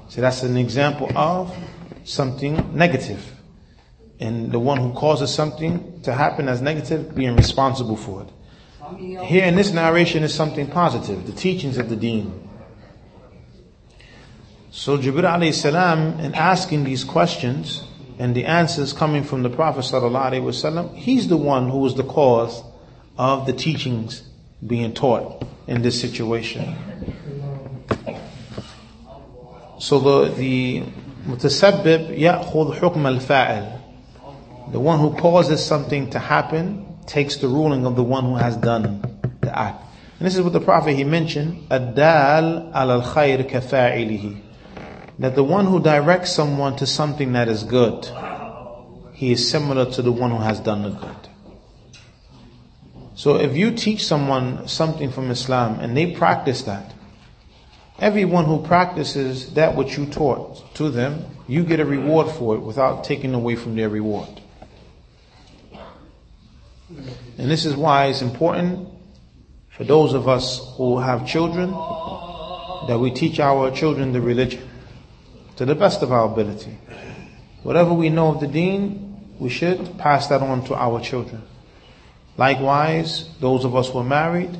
So 0.10 0.22
that's 0.22 0.42
an 0.42 0.58
example 0.58 1.12
of 1.16 1.56
something 2.04 2.76
negative 2.76 3.33
and 4.23 4.51
the 4.51 4.59
one 4.59 4.79
who 4.79 4.93
causes 4.93 5.33
something 5.33 6.01
to 6.03 6.13
happen 6.13 6.49
as 6.49 6.61
negative 6.61 7.15
being 7.15 7.37
responsible 7.37 7.97
for 7.97 8.23
it. 8.23 8.29
Here 9.25 9.45
in 9.45 9.55
this 9.55 9.73
narration 9.73 10.23
is 10.23 10.35
something 10.35 10.67
positive, 10.67 11.27
the 11.27 11.33
teachings 11.33 11.77
of 11.79 11.89
the 11.89 11.97
deen. 11.97 12.49
So 14.71 14.99
Jibril 14.99 15.25
alayhi 15.25 15.55
salam, 15.55 16.21
in 16.21 16.35
asking 16.35 16.85
these 16.85 17.05
questions, 17.05 17.85
and 18.19 18.35
the 18.35 18.45
answers 18.47 18.93
coming 18.93 19.23
from 19.23 19.43
the 19.43 19.51
Prophet 19.51 19.81
ﷺ, 19.81 20.97
he's 20.97 21.29
the 21.29 21.37
one 21.37 21.69
who 21.69 21.79
was 21.79 21.95
the 21.95 22.03
cause 22.03 22.63
of 23.17 23.47
the 23.47 23.53
teachings 23.53 24.23
being 24.67 24.93
taught 24.93 25.45
in 25.67 25.83
this 25.83 26.01
situation. 26.01 26.77
So 29.79 30.01
the, 30.01 30.35
the 30.35 30.83
mutasabbib 31.27 32.19
يأخذ 32.19 32.79
حكم 32.79 33.21
الفاعل. 33.21 33.79
the 34.72 34.80
one 34.80 35.00
who 35.00 35.16
causes 35.16 35.64
something 35.64 36.10
to 36.12 36.20
happen 36.20 36.98
takes 37.06 37.38
the 37.38 37.48
ruling 37.48 37.86
of 37.86 37.96
the 37.96 38.04
one 38.04 38.24
who 38.24 38.36
has 38.36 38.56
done 38.56 39.02
the 39.42 39.58
act. 39.58 39.84
And 40.20 40.26
this 40.26 40.36
is 40.36 40.42
what 40.42 40.54
the 40.54 40.62
Prophet 40.62 40.96
he 40.96 41.04
mentioned, 41.04 41.70
Adal 41.70 42.74
al 42.74 43.02
khayr 43.02 43.50
kafa'ilihi. 43.50 44.42
That 45.20 45.36
the 45.36 45.44
one 45.44 45.66
who 45.66 45.82
directs 45.82 46.32
someone 46.32 46.76
to 46.78 46.88
something 46.88 47.34
that 47.34 47.48
is 47.48 47.64
good, 47.64 48.08
he 49.14 49.32
is 49.32 49.50
similar 49.50 49.92
to 49.92 50.02
the 50.02 50.12
one 50.12 50.32
who 50.32 50.38
has 50.38 50.60
done 50.60 50.84
the 50.84 50.90
good. 50.90 51.30
So 53.16 53.36
if 53.36 53.56
you 53.56 53.72
teach 53.72 54.06
someone 54.06 54.68
something 54.68 55.12
from 55.12 55.30
Islam 55.30 55.80
and 55.80 55.96
they 55.96 56.16
practice 56.16 56.64
that, 56.64 56.94
everyone 58.00 58.46
who 58.46 58.64
practices 58.64 59.54
that 59.54 59.76
which 59.76 59.98
you 59.98 60.08
taught 60.08 60.74
to 60.76 60.90
them, 60.90 61.26
you 61.48 61.64
get 61.64 61.80
a 61.80 61.86
reward 61.86 62.28
for 62.30 62.56
it 62.56 62.60
without 62.60 63.04
taking 63.04 63.34
away 63.34 63.56
from 63.56 63.76
their 63.76 63.90
reward. 63.90 64.42
And 67.38 67.50
this 67.50 67.66
is 67.66 67.76
why 67.76 68.08
it's 68.08 68.22
important 68.22 68.90
for 69.70 69.84
those 69.84 70.14
of 70.14 70.28
us 70.28 70.62
who 70.78 71.00
have 71.00 71.28
children 71.28 71.72
that 72.88 73.00
we 73.00 73.12
teach 73.12 73.40
our 73.40 73.72
children 73.72 74.12
the 74.14 74.22
religion 74.22 74.70
to 75.56 75.66
the 75.66 75.76
best 75.76 76.02
of 76.02 76.12
our 76.12 76.26
ability. 76.32 76.78
Whatever 77.64 77.94
we 77.94 78.10
know 78.10 78.30
of 78.30 78.40
the 78.40 78.48
deen, 78.48 79.36
we 79.40 79.50
should 79.50 79.98
pass 79.98 80.28
that 80.28 80.42
on 80.42 80.66
to 80.66 80.76
our 80.76 81.02
children. 81.02 81.42
Likewise, 82.38 83.30
those 83.40 83.64
of 83.64 83.76
us 83.76 83.90
who 83.90 84.00
are 84.00 84.04
married, 84.04 84.58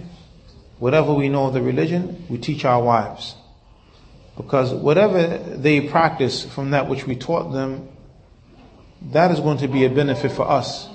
whatever 0.80 1.14
we 1.14 1.30
know 1.30 1.48
of 1.48 1.54
the 1.54 1.62
religion, 1.62 2.26
we 2.30 2.38
teach 2.38 2.66
our 2.66 2.82
wives. 2.82 3.36
Because 4.38 4.74
whatever 4.74 5.38
they 5.38 5.82
practice 5.82 6.44
from 6.44 6.72
that 6.72 6.88
which 6.88 7.06
we 7.06 7.16
taught 7.16 7.52
them, 7.52 7.90
that 9.12 9.32
is 9.32 9.40
going 9.40 9.58
to 9.60 9.68
be 9.68 9.86
a 9.86 9.90
benefit 9.90 10.32
for 10.32 10.50
us 10.50 10.88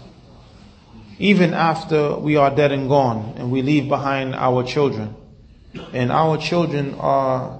Even 1.19 1.53
after 1.53 2.17
we 2.17 2.37
are 2.37 2.53
dead 2.53 2.71
and 2.71 2.89
gone 2.89 3.35
and 3.37 3.51
we 3.51 3.61
leave 3.61 3.87
behind 3.87 4.35
our 4.35 4.63
children, 4.63 5.15
and 5.93 6.11
our 6.11 6.37
children 6.37 6.95
are 6.99 7.59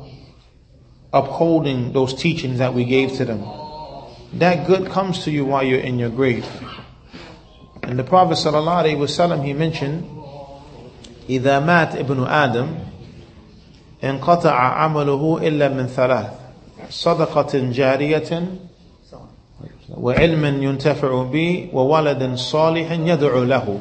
upholding 1.12 1.94
those 1.94 2.14
teachings 2.14 2.60
that 2.60 2.74
we 2.74 2.84
gave 2.86 3.14
to 3.14 3.26
them, 3.26 3.44
that 4.34 4.66
good 4.66 4.90
comes 4.90 5.24
to 5.24 5.32
you 5.32 5.46
while 5.46 5.64
you're 5.64 5.80
in 5.80 6.00
your 6.00 6.10
grave. 6.10 6.48
And 7.84 8.00
the 8.00 8.04
Prophet 8.04 8.38
ﷺ, 8.38 9.46
he 9.46 9.54
mentioned, 9.54 10.10
إذا 11.30 11.60
مات 11.60 11.96
ابن 11.96 12.28
آدم 12.28 12.68
انقطع 14.04 14.52
عمله 14.52 15.40
إلا 15.48 15.70
من 15.70 15.88
ثلاث 15.88 16.34
صدقة 16.90 17.72
جارية 17.72 18.48
وعلم 19.90 20.64
ينتفع 20.64 21.24
به 21.24 21.70
وولد 21.74 22.36
صالح 22.36 22.92
يدعو 22.92 23.44
له 23.44 23.80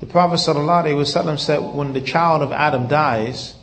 The 0.00 0.06
Prophet 0.06 0.34
ﷺ 0.34 1.38
said 1.38 1.58
when 1.58 1.92
the 1.92 2.00
child 2.00 2.42
of 2.42 2.50
Adam 2.50 2.88
dies, 2.88 3.54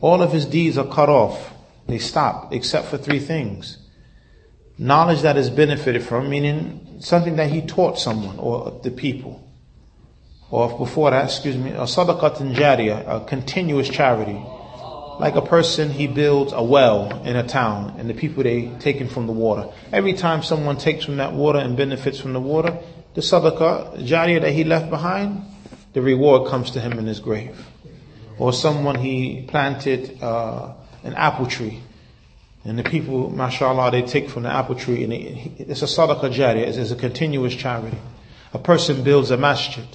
all 0.00 0.22
of 0.22 0.30
his 0.30 0.46
deeds 0.46 0.78
are 0.78 0.86
cut 0.86 1.08
off. 1.08 1.52
They 1.88 1.98
stop, 1.98 2.52
except 2.52 2.86
for 2.86 2.96
three 2.96 3.18
things 3.18 3.78
knowledge 4.78 5.22
that 5.22 5.36
is 5.36 5.50
benefited 5.50 6.02
from, 6.02 6.28
meaning 6.28 6.96
something 7.00 7.36
that 7.36 7.50
he 7.50 7.62
taught 7.62 7.98
someone 7.98 8.38
or 8.38 8.80
the 8.82 8.90
people. 8.90 9.40
Or 10.50 10.78
before 10.78 11.10
that, 11.10 11.24
excuse 11.24 11.56
me, 11.56 11.70
a 11.70 11.82
sadaqat 11.82 12.54
jariyah, 12.54 13.22
a 13.22 13.24
continuous 13.26 13.88
charity. 13.88 14.40
Like 15.19 15.35
a 15.35 15.41
person, 15.41 15.89
he 15.89 16.07
builds 16.07 16.53
a 16.53 16.63
well 16.63 17.21
in 17.25 17.35
a 17.35 17.45
town 17.45 17.95
and 17.97 18.09
the 18.09 18.13
people 18.13 18.41
they 18.41 18.69
taken 18.79 19.09
from 19.09 19.27
the 19.27 19.33
water. 19.33 19.69
Every 19.91 20.13
time 20.13 20.43
someone 20.43 20.77
takes 20.77 21.03
from 21.03 21.17
that 21.17 21.33
water 21.33 21.59
and 21.59 21.75
benefits 21.75 22.19
from 22.19 22.31
the 22.31 22.39
water, 22.39 22.79
the 23.15 23.21
sadaqah 23.21 24.07
jariyah 24.07 24.41
that 24.41 24.53
he 24.53 24.63
left 24.63 24.89
behind, 24.89 25.43
the 25.91 26.01
reward 26.01 26.49
comes 26.49 26.71
to 26.71 26.79
him 26.79 26.93
in 26.93 27.05
his 27.05 27.19
grave. 27.19 27.65
Or 28.37 28.53
someone 28.53 28.95
he 28.95 29.45
planted 29.45 30.23
uh, 30.23 30.73
an 31.03 31.15
apple 31.15 31.47
tree 31.47 31.81
and 32.63 32.79
the 32.79 32.83
people, 32.83 33.29
mashallah, 33.29 33.91
they 33.91 34.03
take 34.03 34.29
from 34.29 34.43
the 34.43 34.49
apple 34.49 34.75
tree 34.75 35.03
and 35.03 35.11
it's 35.11 35.81
a 35.81 35.85
sadaqah 35.85 36.33
jariyah, 36.33 36.77
it's 36.77 36.91
a 36.91 36.95
continuous 36.95 37.55
charity. 37.55 37.97
A 38.53 38.59
person 38.59 39.03
builds 39.03 39.31
a 39.31 39.37
masjid 39.37 39.85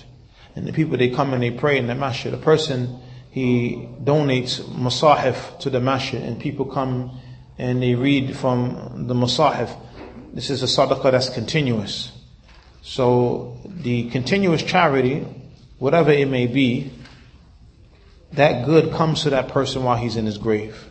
and 0.54 0.66
the 0.66 0.72
people, 0.74 0.98
they 0.98 1.08
come 1.08 1.32
and 1.32 1.42
they 1.42 1.50
pray 1.50 1.78
in 1.78 1.86
the 1.86 1.94
masjid. 1.94 2.34
A 2.34 2.36
person, 2.36 3.00
he 3.34 3.88
donates 4.00 4.60
masahif 4.60 5.58
to 5.58 5.68
the 5.68 5.80
masjid 5.80 6.22
and 6.22 6.38
people 6.38 6.64
come 6.64 7.10
and 7.58 7.82
they 7.82 7.96
read 7.96 8.36
from 8.36 9.08
the 9.08 9.14
masahif. 9.14 9.76
This 10.32 10.50
is 10.50 10.62
a 10.62 10.66
sadaqah 10.66 11.10
that's 11.10 11.30
continuous. 11.30 12.12
So 12.82 13.58
the 13.66 14.08
continuous 14.10 14.62
charity, 14.62 15.26
whatever 15.80 16.12
it 16.12 16.28
may 16.28 16.46
be, 16.46 16.92
that 18.34 18.66
good 18.66 18.92
comes 18.92 19.24
to 19.24 19.30
that 19.30 19.48
person 19.48 19.82
while 19.82 19.96
he's 19.96 20.14
in 20.14 20.26
his 20.26 20.38
grave. 20.38 20.88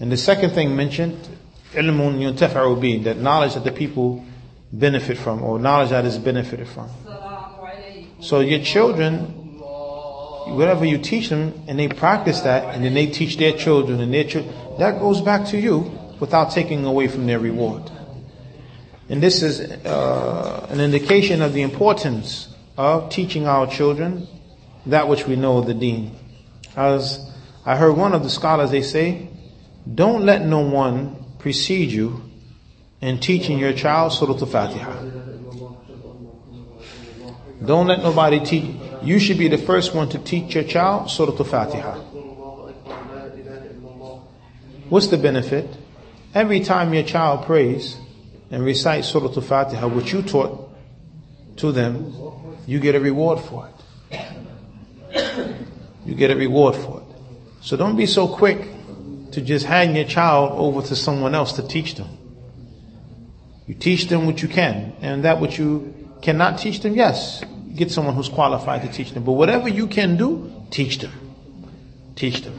And 0.00 0.10
the 0.10 0.16
second 0.16 0.50
thing 0.50 0.74
mentioned, 0.74 1.28
ilmun 1.74 2.18
yuntafa'u 2.18 2.80
bi, 2.80 3.04
that 3.04 3.18
knowledge 3.18 3.54
that 3.54 3.62
the 3.62 3.70
people 3.70 4.24
benefit 4.72 5.16
from, 5.16 5.44
or 5.44 5.60
knowledge 5.60 5.90
that 5.90 6.04
is 6.06 6.18
benefited 6.18 6.66
from. 6.66 6.90
So 8.18 8.40
your 8.40 8.64
children, 8.64 9.45
whatever 10.46 10.84
you 10.84 10.98
teach 10.98 11.28
them, 11.28 11.64
and 11.66 11.78
they 11.78 11.88
practice 11.88 12.40
that, 12.42 12.74
and 12.74 12.84
then 12.84 12.94
they 12.94 13.06
teach 13.06 13.36
their 13.36 13.52
children 13.52 14.00
and 14.00 14.12
their 14.12 14.24
children, 14.24 14.54
that 14.78 15.00
goes 15.00 15.20
back 15.20 15.46
to 15.48 15.58
you 15.58 15.90
without 16.20 16.50
taking 16.50 16.84
away 16.84 17.08
from 17.08 17.26
their 17.26 17.38
reward. 17.38 17.90
And 19.08 19.22
this 19.22 19.42
is 19.42 19.60
uh, 19.60 20.66
an 20.70 20.80
indication 20.80 21.42
of 21.42 21.52
the 21.52 21.62
importance 21.62 22.54
of 22.76 23.10
teaching 23.10 23.46
our 23.46 23.66
children 23.66 24.26
that 24.86 25.08
which 25.08 25.26
we 25.26 25.36
know 25.36 25.58
of 25.58 25.66
the 25.66 25.74
deen. 25.74 26.16
As 26.76 27.30
I 27.64 27.76
heard 27.76 27.96
one 27.96 28.12
of 28.12 28.22
the 28.22 28.30
scholars, 28.30 28.70
they 28.70 28.82
say, 28.82 29.28
don't 29.92 30.24
let 30.24 30.44
no 30.44 30.60
one 30.60 31.24
precede 31.38 31.90
you 31.90 32.22
in 33.00 33.18
teaching 33.20 33.58
your 33.58 33.72
child 33.72 34.12
Surah 34.12 34.38
Al-Fatiha. 34.38 35.04
Don't 37.64 37.86
let 37.86 38.00
nobody 38.00 38.40
teach. 38.40 38.74
You 39.06 39.20
should 39.20 39.38
be 39.38 39.46
the 39.46 39.56
first 39.56 39.94
one 39.94 40.08
to 40.08 40.18
teach 40.18 40.56
your 40.56 40.64
child 40.64 41.10
Surah 41.10 41.38
Al-Fatiha. 41.38 41.94
What's 44.88 45.06
the 45.06 45.16
benefit? 45.16 45.70
Every 46.34 46.58
time 46.58 46.92
your 46.92 47.04
child 47.04 47.46
prays 47.46 47.96
and 48.50 48.64
recites 48.64 49.06
Surah 49.06 49.28
Al-Fatiha, 49.28 49.86
which 49.86 50.12
you 50.12 50.22
taught 50.22 50.74
to 51.58 51.70
them, 51.70 52.12
you 52.66 52.80
get 52.80 52.96
a 52.96 53.00
reward 53.00 53.38
for 53.38 53.70
it. 53.70 53.74
You 56.04 56.16
get 56.16 56.32
a 56.32 56.36
reward 56.36 56.74
for 56.74 56.98
it. 56.98 57.06
So 57.60 57.76
don't 57.76 57.96
be 57.96 58.06
so 58.06 58.26
quick 58.26 58.58
to 59.30 59.40
just 59.40 59.66
hand 59.66 59.94
your 59.94 60.06
child 60.06 60.50
over 60.58 60.82
to 60.82 60.96
someone 60.96 61.32
else 61.36 61.52
to 61.52 61.68
teach 61.68 61.94
them. 61.94 62.08
You 63.68 63.74
teach 63.74 64.08
them 64.08 64.26
what 64.26 64.42
you 64.42 64.48
can, 64.48 64.94
and 65.00 65.22
that 65.24 65.40
which 65.40 65.60
you 65.60 65.94
cannot 66.22 66.58
teach 66.58 66.80
them, 66.80 66.96
yes, 66.96 67.44
get 67.76 67.90
someone 67.90 68.14
who's 68.14 68.28
qualified 68.28 68.82
to 68.82 68.88
teach 68.88 69.12
them. 69.12 69.24
But 69.24 69.32
whatever 69.32 69.68
you 69.68 69.86
can 69.86 70.16
do, 70.16 70.52
teach 70.70 70.98
them. 70.98 71.12
Teach 72.14 72.42
them. 72.42 72.58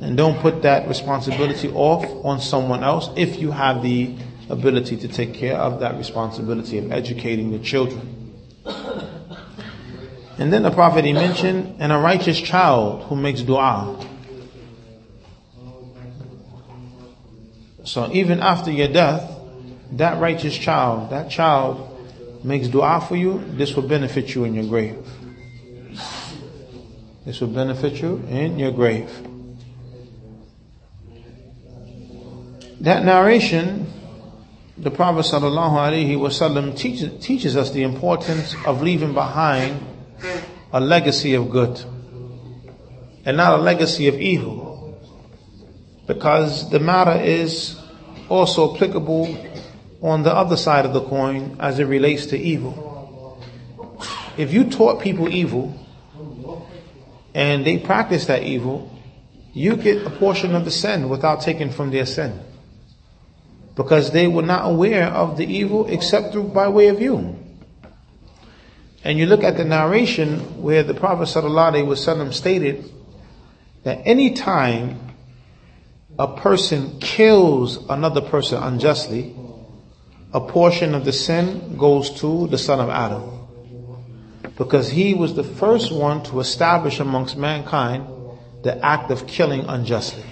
And 0.00 0.16
don't 0.16 0.38
put 0.38 0.62
that 0.62 0.86
responsibility 0.88 1.68
off 1.70 2.04
on 2.24 2.40
someone 2.40 2.84
else 2.84 3.10
if 3.16 3.38
you 3.40 3.50
have 3.50 3.82
the 3.82 4.14
ability 4.48 4.96
to 4.98 5.08
take 5.08 5.34
care 5.34 5.56
of 5.56 5.80
that 5.80 5.96
responsibility 5.96 6.78
of 6.78 6.92
educating 6.92 7.50
the 7.50 7.58
children. 7.58 8.32
And 10.38 10.52
then 10.52 10.62
the 10.62 10.70
Prophet 10.70 11.04
he 11.04 11.12
mentioned, 11.12 11.76
and 11.80 11.90
a 11.90 11.98
righteous 11.98 12.40
child 12.40 13.02
who 13.04 13.16
makes 13.16 13.42
dua. 13.42 14.06
So 17.82 18.08
even 18.12 18.40
after 18.40 18.70
your 18.70 18.88
death, 18.88 19.28
that 19.92 20.20
righteous 20.20 20.56
child, 20.56 21.10
that 21.10 21.30
child 21.30 21.87
makes 22.44 22.68
dua 22.68 23.00
for 23.00 23.16
you, 23.16 23.42
this 23.56 23.74
will 23.74 23.86
benefit 23.88 24.34
you 24.34 24.44
in 24.44 24.54
your 24.54 24.64
grave. 24.64 24.98
This 27.24 27.40
will 27.40 27.48
benefit 27.48 28.00
you 28.00 28.22
in 28.28 28.58
your 28.58 28.72
grave. 28.72 29.10
That 32.80 33.04
narration, 33.04 33.92
the 34.76 34.90
Prophet 34.90 35.26
ﷺ 35.26 36.76
teaches, 36.76 37.24
teaches 37.24 37.56
us 37.56 37.72
the 37.72 37.82
importance 37.82 38.54
of 38.64 38.82
leaving 38.82 39.14
behind 39.14 39.84
a 40.72 40.80
legacy 40.80 41.34
of 41.34 41.50
good 41.50 41.82
and 43.24 43.36
not 43.36 43.58
a 43.58 43.62
legacy 43.62 44.06
of 44.08 44.14
evil. 44.20 44.98
Because 46.06 46.70
the 46.70 46.78
matter 46.78 47.20
is 47.20 47.78
also 48.28 48.74
applicable 48.74 49.26
on 50.02 50.22
the 50.22 50.34
other 50.34 50.56
side 50.56 50.86
of 50.86 50.92
the 50.92 51.02
coin 51.02 51.56
as 51.58 51.78
it 51.78 51.84
relates 51.84 52.26
to 52.26 52.38
evil. 52.38 53.42
If 54.36 54.52
you 54.52 54.70
taught 54.70 55.02
people 55.02 55.28
evil 55.28 55.74
and 57.34 57.64
they 57.64 57.78
practice 57.78 58.26
that 58.26 58.44
evil, 58.44 58.96
you 59.52 59.76
get 59.76 60.06
a 60.06 60.10
portion 60.10 60.54
of 60.54 60.64
the 60.64 60.70
sin 60.70 61.08
without 61.08 61.40
taking 61.40 61.70
from 61.70 61.90
their 61.90 62.06
sin. 62.06 62.40
Because 63.74 64.12
they 64.12 64.28
were 64.28 64.42
not 64.42 64.70
aware 64.70 65.06
of 65.06 65.36
the 65.36 65.46
evil 65.46 65.86
except 65.86 66.32
through 66.32 66.48
by 66.48 66.68
way 66.68 66.88
of 66.88 67.00
you. 67.00 67.36
And 69.04 69.18
you 69.18 69.26
look 69.26 69.42
at 69.42 69.56
the 69.56 69.64
narration 69.64 70.62
where 70.62 70.82
the 70.82 70.94
Prophet 70.94 71.28
ﷺ 71.28 72.32
stated 72.32 72.92
that 73.84 74.02
any 74.04 74.34
time 74.34 75.00
a 76.18 76.36
person 76.36 76.98
kills 76.98 77.76
another 77.88 78.20
person 78.20 78.62
unjustly, 78.62 79.34
a 80.32 80.40
portion 80.40 80.94
of 80.94 81.04
the 81.04 81.12
sin 81.12 81.76
goes 81.78 82.10
to 82.20 82.46
the 82.48 82.58
son 82.58 82.80
of 82.80 82.90
Adam. 82.90 83.22
Because 84.56 84.90
he 84.90 85.14
was 85.14 85.34
the 85.34 85.44
first 85.44 85.92
one 85.92 86.22
to 86.24 86.40
establish 86.40 87.00
amongst 87.00 87.36
mankind 87.36 88.06
the 88.62 88.84
act 88.84 89.10
of 89.10 89.26
killing 89.26 89.60
unjustly. 89.60 90.24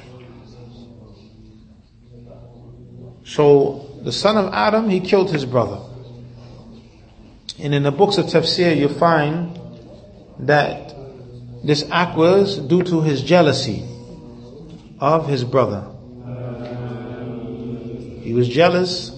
So 3.24 4.00
the 4.02 4.12
son 4.12 4.36
of 4.36 4.52
Adam, 4.52 4.90
he 4.90 5.00
killed 5.00 5.30
his 5.30 5.44
brother. 5.44 5.80
And 7.58 7.74
in 7.74 7.84
the 7.84 7.90
books 7.90 8.18
of 8.18 8.26
tafsir, 8.26 8.76
you 8.76 8.88
find 8.88 9.58
that 10.40 10.94
this 11.64 11.88
act 11.90 12.16
was 12.16 12.58
due 12.58 12.82
to 12.82 13.00
his 13.00 13.22
jealousy 13.22 13.84
of 15.00 15.26
his 15.28 15.42
brother. 15.42 15.86
He 18.22 18.34
was 18.34 18.48
jealous 18.48 19.15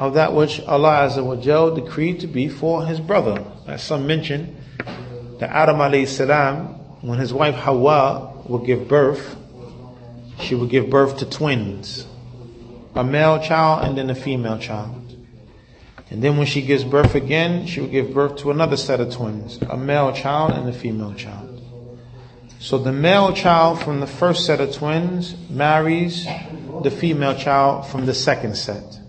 of 0.00 0.14
that 0.14 0.32
which 0.32 0.60
Allah 0.62 1.06
Azza 1.06 1.22
wa 1.22 1.36
Jal 1.36 1.74
decreed 1.74 2.20
to 2.20 2.26
be 2.26 2.48
for 2.48 2.86
his 2.86 2.98
brother. 2.98 3.44
As 3.66 3.82
some 3.82 4.06
mention, 4.06 4.56
that 5.38 5.50
Adam 5.50 5.76
alayhi 5.76 6.08
salam, 6.08 6.68
when 7.02 7.18
his 7.18 7.34
wife 7.34 7.54
Hawa 7.54 8.32
would 8.46 8.64
give 8.64 8.88
birth, 8.88 9.36
she 10.40 10.54
would 10.54 10.70
give 10.70 10.88
birth 10.88 11.18
to 11.18 11.26
twins. 11.26 12.06
A 12.94 13.04
male 13.04 13.40
child 13.40 13.84
and 13.84 13.96
then 13.96 14.08
a 14.08 14.14
female 14.14 14.58
child. 14.58 14.96
And 16.08 16.24
then 16.24 16.38
when 16.38 16.46
she 16.46 16.62
gives 16.62 16.82
birth 16.82 17.14
again, 17.14 17.66
she 17.66 17.82
would 17.82 17.92
give 17.92 18.14
birth 18.14 18.36
to 18.38 18.50
another 18.50 18.78
set 18.78 19.00
of 19.00 19.14
twins, 19.14 19.58
a 19.68 19.76
male 19.76 20.12
child 20.12 20.52
and 20.52 20.66
a 20.68 20.72
female 20.72 21.12
child. 21.12 21.62
So 22.58 22.78
the 22.78 22.92
male 22.92 23.32
child 23.34 23.80
from 23.80 24.00
the 24.00 24.06
first 24.06 24.46
set 24.46 24.60
of 24.60 24.74
twins 24.74 25.36
marries 25.50 26.26
the 26.82 26.90
female 26.90 27.36
child 27.36 27.86
from 27.86 28.06
the 28.06 28.14
second 28.14 28.56
set. 28.56 28.99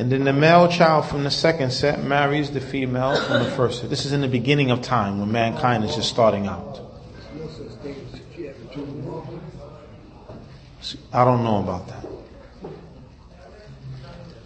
And 0.00 0.10
then 0.10 0.24
the 0.24 0.32
male 0.32 0.66
child 0.66 1.04
from 1.04 1.24
the 1.24 1.30
second 1.30 1.72
set 1.72 2.02
marries 2.02 2.52
the 2.52 2.60
female 2.62 3.20
from 3.20 3.44
the 3.44 3.50
first 3.50 3.82
set. 3.82 3.90
This 3.90 4.06
is 4.06 4.14
in 4.14 4.22
the 4.22 4.28
beginning 4.28 4.70
of 4.70 4.80
time 4.80 5.20
when 5.20 5.30
mankind 5.30 5.84
is 5.84 5.94
just 5.94 6.08
starting 6.08 6.46
out. 6.46 6.80
I 11.12 11.22
don't 11.22 11.44
know 11.44 11.58
about 11.58 11.88
that. 11.88 12.06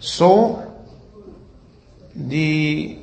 So, 0.01 0.85
the 2.13 2.99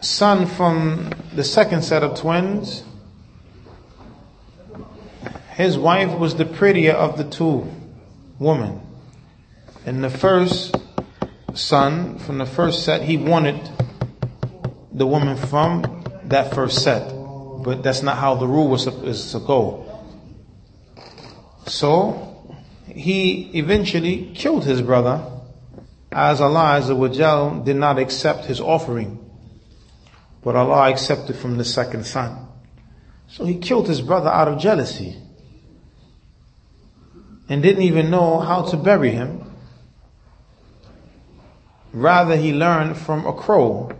son 0.00 0.46
from 0.46 1.10
the 1.34 1.42
second 1.42 1.82
set 1.82 2.04
of 2.04 2.16
twins, 2.16 2.84
his 5.54 5.76
wife 5.76 6.16
was 6.16 6.36
the 6.36 6.44
prettier 6.44 6.92
of 6.92 7.18
the 7.18 7.24
two 7.24 7.66
women. 8.38 8.80
And 9.84 10.04
the 10.04 10.10
first 10.10 10.76
son 11.56 12.18
from 12.18 12.38
the 12.38 12.46
first 12.46 12.84
set, 12.84 13.02
he 13.02 13.16
wanted 13.16 13.58
the 14.92 15.06
woman 15.06 15.36
from 15.36 16.04
that 16.24 16.54
first 16.54 16.82
set. 16.82 17.12
But 17.62 17.82
that's 17.82 18.02
not 18.02 18.18
how 18.18 18.34
the 18.36 18.46
rule 18.46 18.68
was 18.68 18.86
is 18.86 19.32
to 19.32 19.40
go. 19.40 19.82
So 21.66 22.54
he 22.86 23.50
eventually 23.58 24.32
killed 24.34 24.64
his 24.64 24.80
brother 24.80 25.32
as 26.12 26.40
Allah 26.40 26.80
Azza 26.80 27.64
did 27.64 27.76
not 27.76 27.98
accept 27.98 28.46
his 28.46 28.60
offering. 28.60 29.22
But 30.42 30.56
Allah 30.56 30.90
accepted 30.90 31.36
from 31.36 31.58
the 31.58 31.64
second 31.64 32.06
son. 32.06 32.46
So 33.28 33.44
he 33.44 33.58
killed 33.58 33.88
his 33.88 34.00
brother 34.00 34.30
out 34.30 34.48
of 34.48 34.58
jealousy. 34.58 35.16
And 37.48 37.62
didn't 37.62 37.82
even 37.82 38.10
know 38.10 38.38
how 38.38 38.62
to 38.62 38.76
bury 38.76 39.10
him. 39.10 39.55
Rather, 41.96 42.36
he 42.36 42.52
learned 42.52 42.94
from 42.94 43.24
a 43.24 43.32
crow 43.32 43.90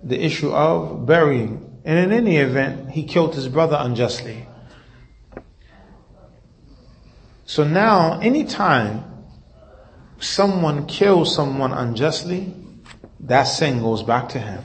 the 0.00 0.24
issue 0.24 0.52
of 0.52 1.04
burying. 1.04 1.80
And 1.84 1.98
in 1.98 2.12
any 2.16 2.36
event, 2.36 2.92
he 2.92 3.02
killed 3.02 3.34
his 3.34 3.48
brother 3.48 3.76
unjustly. 3.80 4.46
So 7.46 7.64
now, 7.64 8.20
anytime 8.20 9.02
someone 10.20 10.86
kills 10.86 11.34
someone 11.34 11.72
unjustly, 11.72 12.54
that 13.18 13.44
sin 13.44 13.80
goes 13.80 14.04
back 14.04 14.28
to 14.28 14.38
him. 14.38 14.62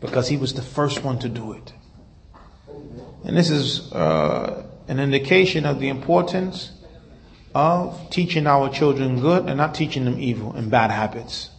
Because 0.00 0.26
he 0.26 0.36
was 0.36 0.52
the 0.52 0.62
first 0.62 1.04
one 1.04 1.20
to 1.20 1.28
do 1.28 1.52
it. 1.52 1.72
And 3.24 3.36
this 3.36 3.50
is 3.50 3.92
uh, 3.92 4.66
an 4.88 4.98
indication 4.98 5.64
of 5.64 5.78
the 5.78 5.90
importance 5.90 6.72
of 7.54 8.10
teaching 8.10 8.46
our 8.46 8.70
children 8.70 9.20
good 9.20 9.46
and 9.46 9.56
not 9.56 9.74
teaching 9.74 10.04
them 10.04 10.20
evil 10.20 10.52
and 10.52 10.70
bad 10.70 10.90
habits. 10.90 11.50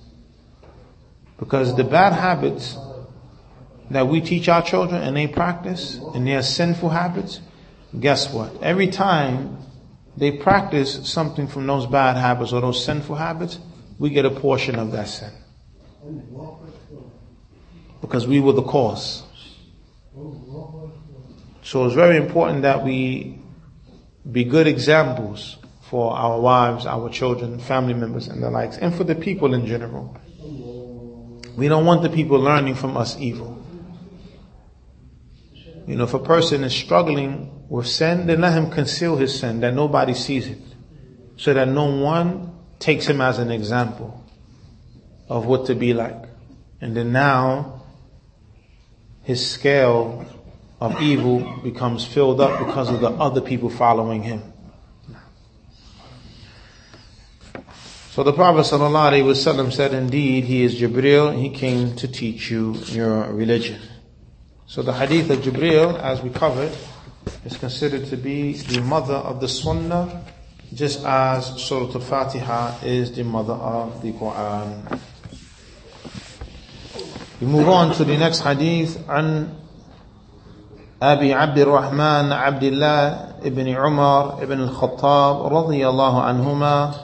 Because 1.38 1.76
the 1.76 1.84
bad 1.84 2.14
habits 2.14 2.78
that 3.90 4.08
we 4.08 4.22
teach 4.22 4.48
our 4.48 4.62
children 4.62 5.02
and 5.02 5.18
they 5.18 5.28
practice 5.28 6.00
and 6.14 6.26
their 6.26 6.44
sinful 6.44 6.90
habits, 6.90 7.42
guess 8.00 8.34
what? 8.34 8.62
Every 8.62 8.88
time 8.88 9.58
they 10.16 10.32
practice 10.32 11.10
something 11.10 11.48
from 11.48 11.68
those 11.68 11.86
bad 11.88 12.16
habits 12.16 12.54
or 12.54 12.62
those 12.62 12.84
sinful 12.84 13.16
habits, 13.16 13.60
we 14.00 14.10
get 14.10 14.26
a 14.26 14.32
portion 14.32 14.76
of 14.76 14.92
that 14.94 15.08
sin. 15.08 15.32
Because 18.02 18.28
we 18.28 18.40
were 18.40 18.54
the 18.54 18.64
cause. 18.64 19.24
So 21.64 21.86
it's 21.86 21.96
very 21.96 22.18
important 22.18 22.64
that 22.64 22.84
we 22.84 23.40
be 24.30 24.44
good 24.44 24.68
examples 24.68 25.58
for 25.92 26.14
our 26.14 26.40
wives, 26.40 26.86
our 26.86 27.10
children, 27.10 27.60
family 27.60 27.94
members, 27.94 28.30
and 28.30 28.42
the 28.42 28.50
likes, 28.50 28.78
and 28.78 28.96
for 28.96 29.04
the 29.04 29.14
people 29.14 29.54
in 29.54 29.66
general. 29.66 30.18
We 31.58 31.68
don't 31.68 31.86
want 31.86 32.02
the 32.02 32.10
people 32.10 32.40
learning 32.40 32.76
from 32.76 32.96
us 32.96 33.18
evil. 33.20 33.62
You 35.86 35.98
know, 35.98 36.06
if 36.06 36.14
a 36.14 36.20
person 36.20 36.64
is 36.64 36.74
struggling 36.74 37.66
with 37.68 37.88
sin, 37.88 38.26
then 38.28 38.40
let 38.40 38.54
him 38.54 38.72
conceal 38.72 39.18
his 39.18 39.38
sin, 39.38 39.60
that 39.60 39.74
nobody 39.74 40.14
sees 40.14 40.48
it, 40.48 40.60
so 41.36 41.54
that 41.54 41.68
no 41.68 41.94
one 41.94 42.56
takes 42.80 43.06
him 43.06 43.20
as 43.20 43.38
an 43.38 43.52
example 43.52 44.24
of 45.28 45.46
what 45.46 45.66
to 45.66 45.76
be 45.76 45.94
like. 45.94 46.24
And 46.80 46.96
then 46.96 47.12
now, 47.12 47.84
his 49.24 49.46
scale 49.46 50.26
of 50.80 51.02
evil 51.02 51.60
becomes 51.62 52.06
filled 52.06 52.40
up 52.40 52.66
because 52.66 52.90
of 52.90 53.02
the 53.02 53.10
other 53.10 53.42
people 53.42 53.70
following 53.70 54.24
him. 54.24 54.51
So 58.11 58.23
the 58.23 58.33
Prophet 58.33 58.61
ﷺ 58.61 59.73
said, 59.73 59.93
indeed, 59.93 60.45
he 60.45 60.65
is 60.65 60.81
Jibril, 60.81 61.39
he 61.39 61.51
came 61.51 61.95
to 61.97 62.09
teach 62.09 62.51
you 62.51 62.73
your 62.89 63.31
religion. 63.33 63.79
So 64.67 64.83
the 64.83 64.95
hadith 64.95 65.29
of 65.31 65.41
Jibril, 65.41 66.01
as 66.01 66.23
we 66.23 66.31
covered, 66.31 66.73
is 67.45 67.57
considered 67.57 68.07
to 68.07 68.17
be 68.17 68.55
the 68.55 68.81
mother 68.81 69.15
of 69.15 69.41
the 69.41 69.49
Sunnah, 69.49 70.25
just 70.73 71.05
as 71.05 71.61
Surah 71.63 71.93
Al-Fatiha 71.93 72.79
is 72.85 73.13
the 73.15 73.23
mother 73.23 73.53
of 73.53 74.01
the 74.01 74.13
Quran. 74.13 75.01
We 77.41 77.47
move 77.47 77.69
on 77.69 77.95
to 77.97 78.05
the 78.05 78.17
next 78.17 78.41
hadith, 78.41 78.97
عن 79.07 79.49
أبي 81.03 81.35
عبد 81.35 81.59
الرحمن 81.59 82.33
عبد 82.33 82.63
الله 82.63 82.99
ابن 83.45 83.69
عمر 83.69 84.43
ابن 84.43 84.61
الخطاب 84.61 85.53
رضي 85.53 85.89
الله 85.89 86.23
عنهما 86.23 86.95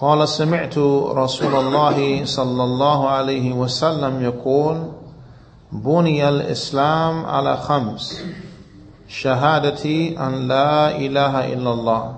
قال 0.00 0.28
سمعت 0.28 0.78
رسول 1.08 1.54
الله 1.54 2.24
صلى 2.24 2.64
الله 2.64 3.08
عليه 3.08 3.52
وسلم 3.52 4.22
يقول 4.22 4.82
بني 5.72 6.28
الإسلام 6.28 7.26
على 7.26 7.56
خمس 7.56 8.22
شهادة 9.08 9.84
أن 10.26 10.48
لا 10.48 10.96
إله 10.96 11.52
إلا 11.52 11.72
الله 11.72 12.14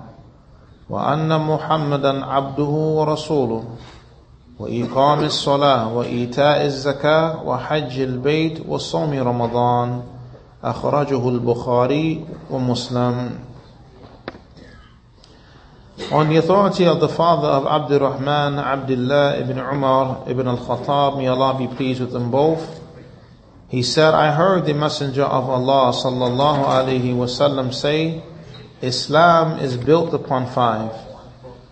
وأن 0.89 1.41
محمدا 1.41 2.25
عبده 2.25 2.63
ورسوله 2.97 3.63
وإقام 4.59 5.19
الصلاة 5.23 5.93
وإيتاء 5.93 6.65
الزكاة 6.65 7.43
وحج 7.45 7.99
البيت 7.99 8.69
وصوم 8.69 9.13
رمضان. 9.13 10.01
أخرجه 10.63 11.29
البخاري 11.29 12.25
ومسلم. 12.51 13.29
On 16.09 16.29
the 16.29 16.37
authority 16.37 16.85
of 16.85 17.01
the 17.01 17.09
father 17.09 17.49
of 17.49 17.67
Abdul 17.67 17.99
Rahman, 17.99 18.59
Abdullah 18.59 19.39
ibn 19.39 19.59
Umar 19.59 20.23
ibn 20.29 20.47
al-Khattab, 20.47 21.17
may 21.17 21.27
Allah 21.27 21.57
be 21.57 21.67
pleased 21.67 21.99
with 21.99 22.13
them 22.13 22.31
both. 22.31 22.79
He 23.67 23.83
said, 23.83 24.13
I 24.13 24.31
heard 24.31 24.65
the 24.65 24.73
Messenger 24.73 25.23
of 25.23 25.49
Allah 25.49 25.91
sallallahu 25.91 26.63
alaihi 26.63 27.13
wasallam 27.13 27.73
say, 27.73 28.23
Islam 28.81 29.59
is 29.59 29.75
built 29.75 30.13
upon 30.13 30.49
five. 30.49 30.93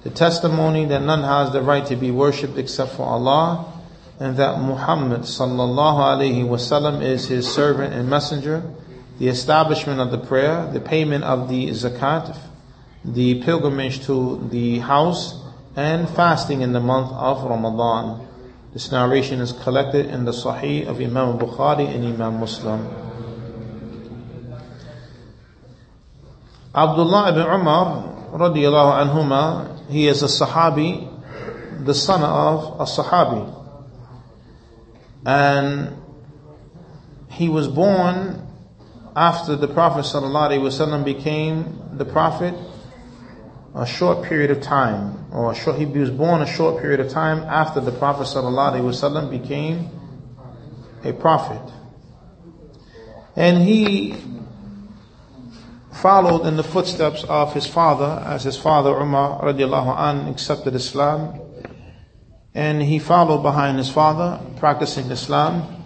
The 0.04 0.10
testimony 0.10 0.84
that 0.84 1.02
none 1.02 1.24
has 1.24 1.54
the 1.54 1.62
right 1.62 1.86
to 1.86 1.96
be 1.96 2.12
worshipped 2.12 2.58
except 2.58 2.92
for 2.92 3.04
Allah, 3.04 3.72
and 4.20 4.36
that 4.36 4.60
Muhammad 4.60 5.22
sallallahu 5.22 6.20
alaihi 6.20 6.46
wasallam 6.46 7.02
is 7.02 7.30
his 7.30 7.48
servant 7.48 7.94
and 7.94 8.10
messenger, 8.10 8.64
the 9.18 9.30
establishment 9.30 10.02
of 10.02 10.12
the 10.12 10.18
prayer, 10.18 10.70
the 10.74 10.82
payment 10.82 11.24
of 11.24 11.48
the 11.48 11.70
zakat, 11.70 12.38
the 13.06 13.44
pilgrimage 13.44 14.06
to 14.06 14.48
the 14.52 14.80
house, 14.80 15.42
and 15.76 16.10
fasting 16.10 16.62
in 16.62 16.74
the 16.74 16.80
month 16.80 17.12
of 17.12 17.44
Ramadan. 17.44 18.26
This 18.74 18.92
narration 18.92 19.42
is 19.42 19.52
collected 19.52 20.08
in 20.08 20.26
the 20.26 20.32
Sahih 20.32 20.88
of 20.88 21.00
Imam 21.00 21.38
Bukhari 21.38 21.88
and 21.94 22.06
Imam 22.06 22.40
Muslim. 22.40 22.88
Abdullah 26.74 27.30
ibn 27.30 27.42
Umar 27.42 28.30
radiallahu 28.34 29.08
anhuma, 29.08 29.90
he 29.90 30.08
is 30.08 30.24
a 30.24 30.28
Sahabi, 30.28 31.08
the 31.86 31.94
son 31.94 32.24
of 32.24 32.80
a 32.80 32.86
Sahabi. 32.86 33.52
And 35.26 35.96
he 37.30 37.50
was 37.50 37.68
born 37.68 38.48
after 39.16 39.56
the 39.56 39.68
Prophet 39.68 40.06
ﷺ 40.06 41.06
became 41.06 41.82
the 41.94 42.06
Prophet 42.06 42.54
a 43.76 43.86
short 43.86 44.24
period 44.24 44.52
of 44.52 44.62
time, 44.62 45.26
or 45.34 45.54
short, 45.54 45.78
he 45.78 45.86
was 45.86 46.10
born 46.10 46.42
a 46.42 46.48
short 46.48 46.82
period 46.82 47.02
of 47.02 47.10
time 47.10 47.40
after 47.44 47.82
the 47.82 47.92
Prophet 47.92 48.24
ﷺ 48.24 49.30
became 49.30 49.90
a 51.04 51.12
prophet. 51.12 51.74
And 53.36 53.62
he 53.62 54.16
followed 55.92 56.46
in 56.46 56.56
the 56.56 56.64
footsteps 56.64 57.26
of 57.26 57.54
his 57.54 57.68
father, 57.68 58.24
as 58.26 58.44
his 58.44 58.56
father 58.56 58.92
Umar 58.92 59.46
an 59.46 60.28
accepted 60.30 60.74
Islam. 60.74 61.42
And 62.54 62.82
he 62.82 63.00
followed 63.00 63.44
behind 63.44 63.78
his 63.78 63.90
father, 63.90 64.40
practicing 64.56 65.12
Islam. 65.12 65.84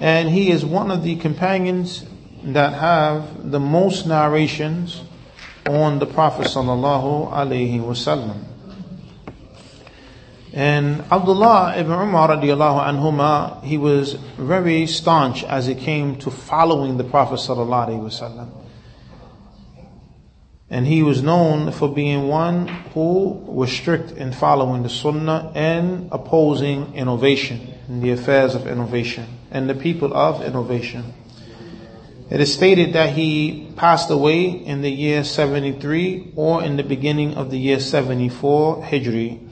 And 0.00 0.28
he 0.28 0.50
is 0.50 0.64
one 0.64 0.90
of 0.90 1.04
the 1.04 1.14
companions 1.16 2.04
that 2.42 2.72
have 2.72 3.48
the 3.48 3.60
most 3.60 4.08
narrations 4.08 5.02
on 5.76 5.98
the 5.98 6.06
Prophet 6.06 6.46
sallallahu 6.46 7.32
alaihi 7.32 7.80
wasallam. 7.80 8.44
And 10.52 11.02
Abdullah 11.12 11.74
ibn 11.76 11.92
Umar 11.92 12.30
radiallahu 12.30 12.84
anhuma, 12.84 13.62
he 13.62 13.78
was 13.78 14.14
very 14.36 14.86
staunch 14.86 15.44
as 15.44 15.68
it 15.68 15.78
came 15.78 16.16
to 16.16 16.30
following 16.30 16.96
the 16.96 17.04
Prophet 17.04 17.36
sallallahu 17.36 17.88
alaihi 17.88 18.02
wasallam. 18.02 18.50
And 20.68 20.86
he 20.86 21.02
was 21.02 21.22
known 21.22 21.72
for 21.72 21.92
being 21.92 22.28
one 22.28 22.68
who 22.94 23.30
was 23.30 23.72
strict 23.72 24.12
in 24.12 24.32
following 24.32 24.82
the 24.82 24.88
Sunnah 24.88 25.52
and 25.54 26.08
opposing 26.12 26.94
innovation 26.94 27.74
in 27.88 28.00
the 28.00 28.10
affairs 28.12 28.54
of 28.54 28.68
innovation 28.68 29.26
and 29.50 29.68
the 29.68 29.74
people 29.74 30.14
of 30.14 30.42
innovation. 30.42 31.12
It 32.30 32.40
is 32.40 32.54
stated 32.54 32.92
that 32.92 33.10
he 33.14 33.72
passed 33.74 34.08
away 34.08 34.50
in 34.50 34.82
the 34.82 34.90
year 34.90 35.24
73 35.24 36.34
or 36.36 36.62
in 36.62 36.76
the 36.76 36.84
beginning 36.84 37.34
of 37.34 37.50
the 37.50 37.58
year 37.58 37.80
74 37.80 38.84
Hijri. 38.84 39.48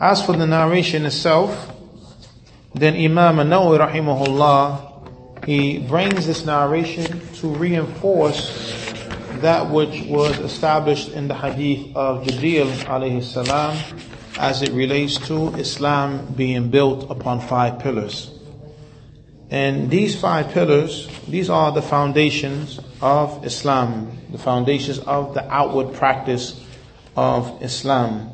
As 0.00 0.24
for 0.24 0.32
the 0.32 0.46
narration 0.46 1.04
itself, 1.04 1.76
then 2.74 2.94
Imam 2.94 3.38
An-Nawawi 3.38 3.86
rahimahullah, 3.86 5.44
he 5.44 5.78
brings 5.78 6.26
this 6.26 6.46
narration 6.46 7.20
to 7.34 7.48
reinforce 7.48 8.48
that 9.40 9.68
which 9.68 10.04
was 10.06 10.38
established 10.38 11.10
in 11.10 11.28
the 11.28 11.34
hadith 11.34 11.94
of 11.94 12.24
Jibreel 12.24 12.70
alayhi 12.84 13.22
salam 13.22 13.76
as 14.38 14.62
it 14.62 14.72
relates 14.72 15.18
to 15.28 15.54
Islam 15.56 16.32
being 16.32 16.70
built 16.70 17.10
upon 17.10 17.40
five 17.40 17.78
pillars. 17.78 18.39
And 19.50 19.90
these 19.90 20.18
five 20.18 20.50
pillars, 20.50 21.08
these 21.26 21.50
are 21.50 21.72
the 21.72 21.82
foundations 21.82 22.78
of 23.02 23.44
Islam, 23.44 24.16
the 24.30 24.38
foundations 24.38 25.00
of 25.00 25.34
the 25.34 25.42
outward 25.52 25.92
practice 25.94 26.64
of 27.16 27.60
Islam. 27.60 28.30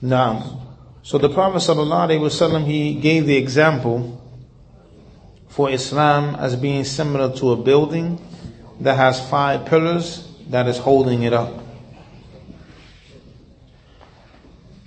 Now, 0.00 0.62
so 1.02 1.18
the 1.18 1.28
Prophet 1.28 1.58
ﷺ, 1.58 2.64
he 2.64 2.94
gave 2.94 3.26
the 3.26 3.36
example 3.36 4.20
for 5.48 5.70
Islam 5.70 6.34
as 6.36 6.56
being 6.56 6.84
similar 6.84 7.34
to 7.36 7.52
a 7.52 7.56
building 7.56 8.18
that 8.80 8.96
has 8.96 9.20
five 9.28 9.66
pillars 9.66 10.26
that 10.48 10.66
is 10.66 10.78
holding 10.78 11.22
it 11.22 11.32
up. 11.32 11.52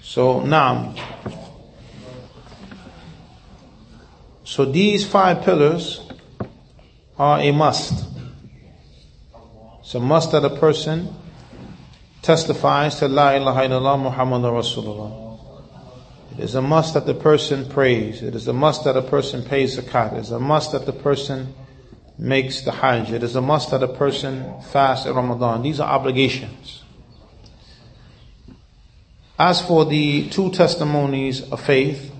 So 0.01 0.41
now, 0.41 0.95
So 4.59 4.65
these 4.65 5.05
five 5.05 5.43
pillars 5.43 6.01
are 7.17 7.39
a 7.39 7.49
must. 7.53 8.05
It's 9.79 9.95
a 9.95 10.01
must 10.01 10.33
that 10.33 10.43
a 10.43 10.49
person 10.49 11.15
testifies 12.21 12.99
to 12.99 13.07
La 13.07 13.35
ilaha 13.35 13.61
illallah 13.61 14.03
Muhammad 14.03 14.41
Rasulullah. 14.41 15.39
It 16.33 16.43
is 16.43 16.55
a 16.55 16.61
must 16.61 16.93
that 16.95 17.05
the 17.05 17.13
person 17.13 17.69
prays. 17.69 18.21
It 18.21 18.35
is 18.35 18.49
a 18.49 18.53
must 18.53 18.83
that 18.83 18.97
a 18.97 19.01
person 19.01 19.45
pays 19.45 19.77
zakat. 19.77 20.15
It 20.17 20.19
is 20.19 20.31
a 20.31 20.41
must 20.41 20.73
that 20.73 20.85
the 20.85 20.91
person 20.91 21.53
makes 22.17 22.59
the 22.59 22.73
hajj. 22.73 23.13
It 23.13 23.23
is 23.23 23.37
a 23.37 23.41
must 23.41 23.71
that 23.71 23.81
a 23.81 23.87
person 23.87 24.59
fasts 24.73 25.05
in 25.05 25.15
Ramadan. 25.15 25.61
These 25.61 25.79
are 25.79 25.89
obligations. 25.89 26.83
As 29.39 29.61
for 29.65 29.85
the 29.85 30.27
two 30.27 30.51
testimonies 30.51 31.49
of 31.49 31.61
faith, 31.61 32.13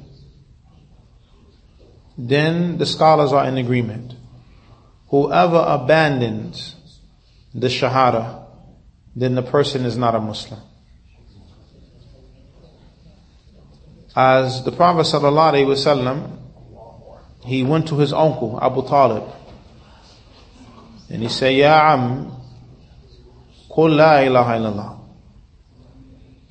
then 2.18 2.79
the 2.79 2.87
scholars 2.87 3.33
are 3.33 3.47
in 3.47 3.59
agreement. 3.59 4.14
Whoever 5.09 5.64
abandons 5.66 6.77
the 7.55 7.68
Shahada, 7.68 8.47
then 9.14 9.35
the 9.35 9.42
person 9.42 9.85
is 9.85 9.97
not 9.97 10.14
a 10.14 10.20
Muslim. 10.20 10.61
As 14.16 14.64
the 14.64 14.73
Prophet 14.73 15.07
ﷺ, 15.07 16.38
he 17.44 17.62
went 17.62 17.88
to 17.88 17.99
his 17.99 18.12
uncle, 18.12 18.59
Abu 18.62 18.87
Talib, 18.87 19.25
and 21.11 21.23
he 21.23 21.29
said, 21.29 21.55
Ya 21.55 21.92
Am, 21.92 22.31
قل 23.77 23.97
لا 23.97 24.23
إله 24.23 24.57
إلا 24.57 24.68
الله 24.68 24.99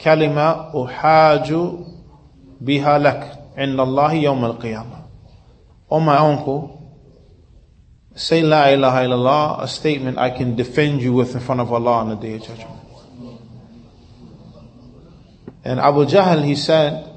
كلمة 0.02 0.84
أحاج 0.86 1.56
بها 2.62 2.98
لك 2.98 3.39
عند 3.58 3.80
الله 3.80 4.13
يوم 4.13 4.46
القيامة 4.46 4.97
or 5.88 6.02
my 6.02 6.17
uncle, 6.17 6.80
say 8.15 8.41
La 8.41 8.67
ilaha 8.69 9.06
illallah, 9.06 9.63
a 9.63 9.67
statement 9.67 10.17
I 10.17 10.30
can 10.30 10.56
defend 10.56 11.02
you 11.02 11.13
with 11.13 11.36
in 11.36 11.41
front 11.41 11.62
of 11.62 11.72
Allah 11.72 12.00
on 12.00 12.10
the 12.10 12.15
day 12.15 12.36
of 12.36 12.41
judgment. 12.41 12.80
And 15.65 15.80
Abu 15.80 16.06
Jahl, 16.06 16.43
he 16.43 16.56
said, 16.56 17.10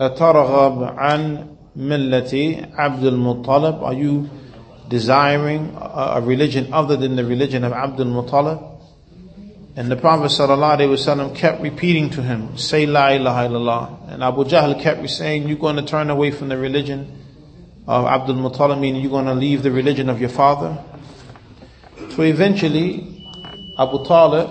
أترغب 0.00 0.98
عن 0.98 1.46
ملة 1.76 2.66
عبد 2.74 3.04
المطلب 3.04 3.82
Are 3.82 3.94
you 3.94 4.30
desiring 4.88 5.76
a 5.76 6.20
religion 6.22 6.72
other 6.72 6.96
than 6.96 7.16
the 7.16 7.24
religion 7.24 7.64
of 7.64 7.72
Abdul 7.72 8.06
Muttalib? 8.06 8.68
And 9.74 9.90
the 9.90 9.96
Prophet 9.96 10.26
ﷺ 10.26 11.34
kept 11.34 11.62
repeating 11.62 12.10
to 12.10 12.22
him, 12.22 12.58
say 12.58 12.84
La 12.84 13.08
ilaha 13.08 13.48
illallah. 13.48 14.12
And 14.12 14.22
Abu 14.22 14.44
Jahl 14.44 14.78
kept 14.80 15.08
saying, 15.08 15.48
you're 15.48 15.56
going 15.56 15.76
to 15.76 15.82
turn 15.82 16.10
away 16.10 16.30
from 16.30 16.48
the 16.48 16.58
religion 16.58 17.10
of 17.87 18.05
Abdul 18.05 18.35
Muttalib, 18.35 18.79
meaning 18.79 19.01
you're 19.01 19.11
going 19.11 19.25
to 19.25 19.33
leave 19.33 19.63
the 19.63 19.71
religion 19.71 20.09
of 20.09 20.19
your 20.19 20.29
father. 20.29 20.77
So 22.15 22.23
eventually, 22.23 23.23
Abu 23.79 24.05
Talib, 24.05 24.49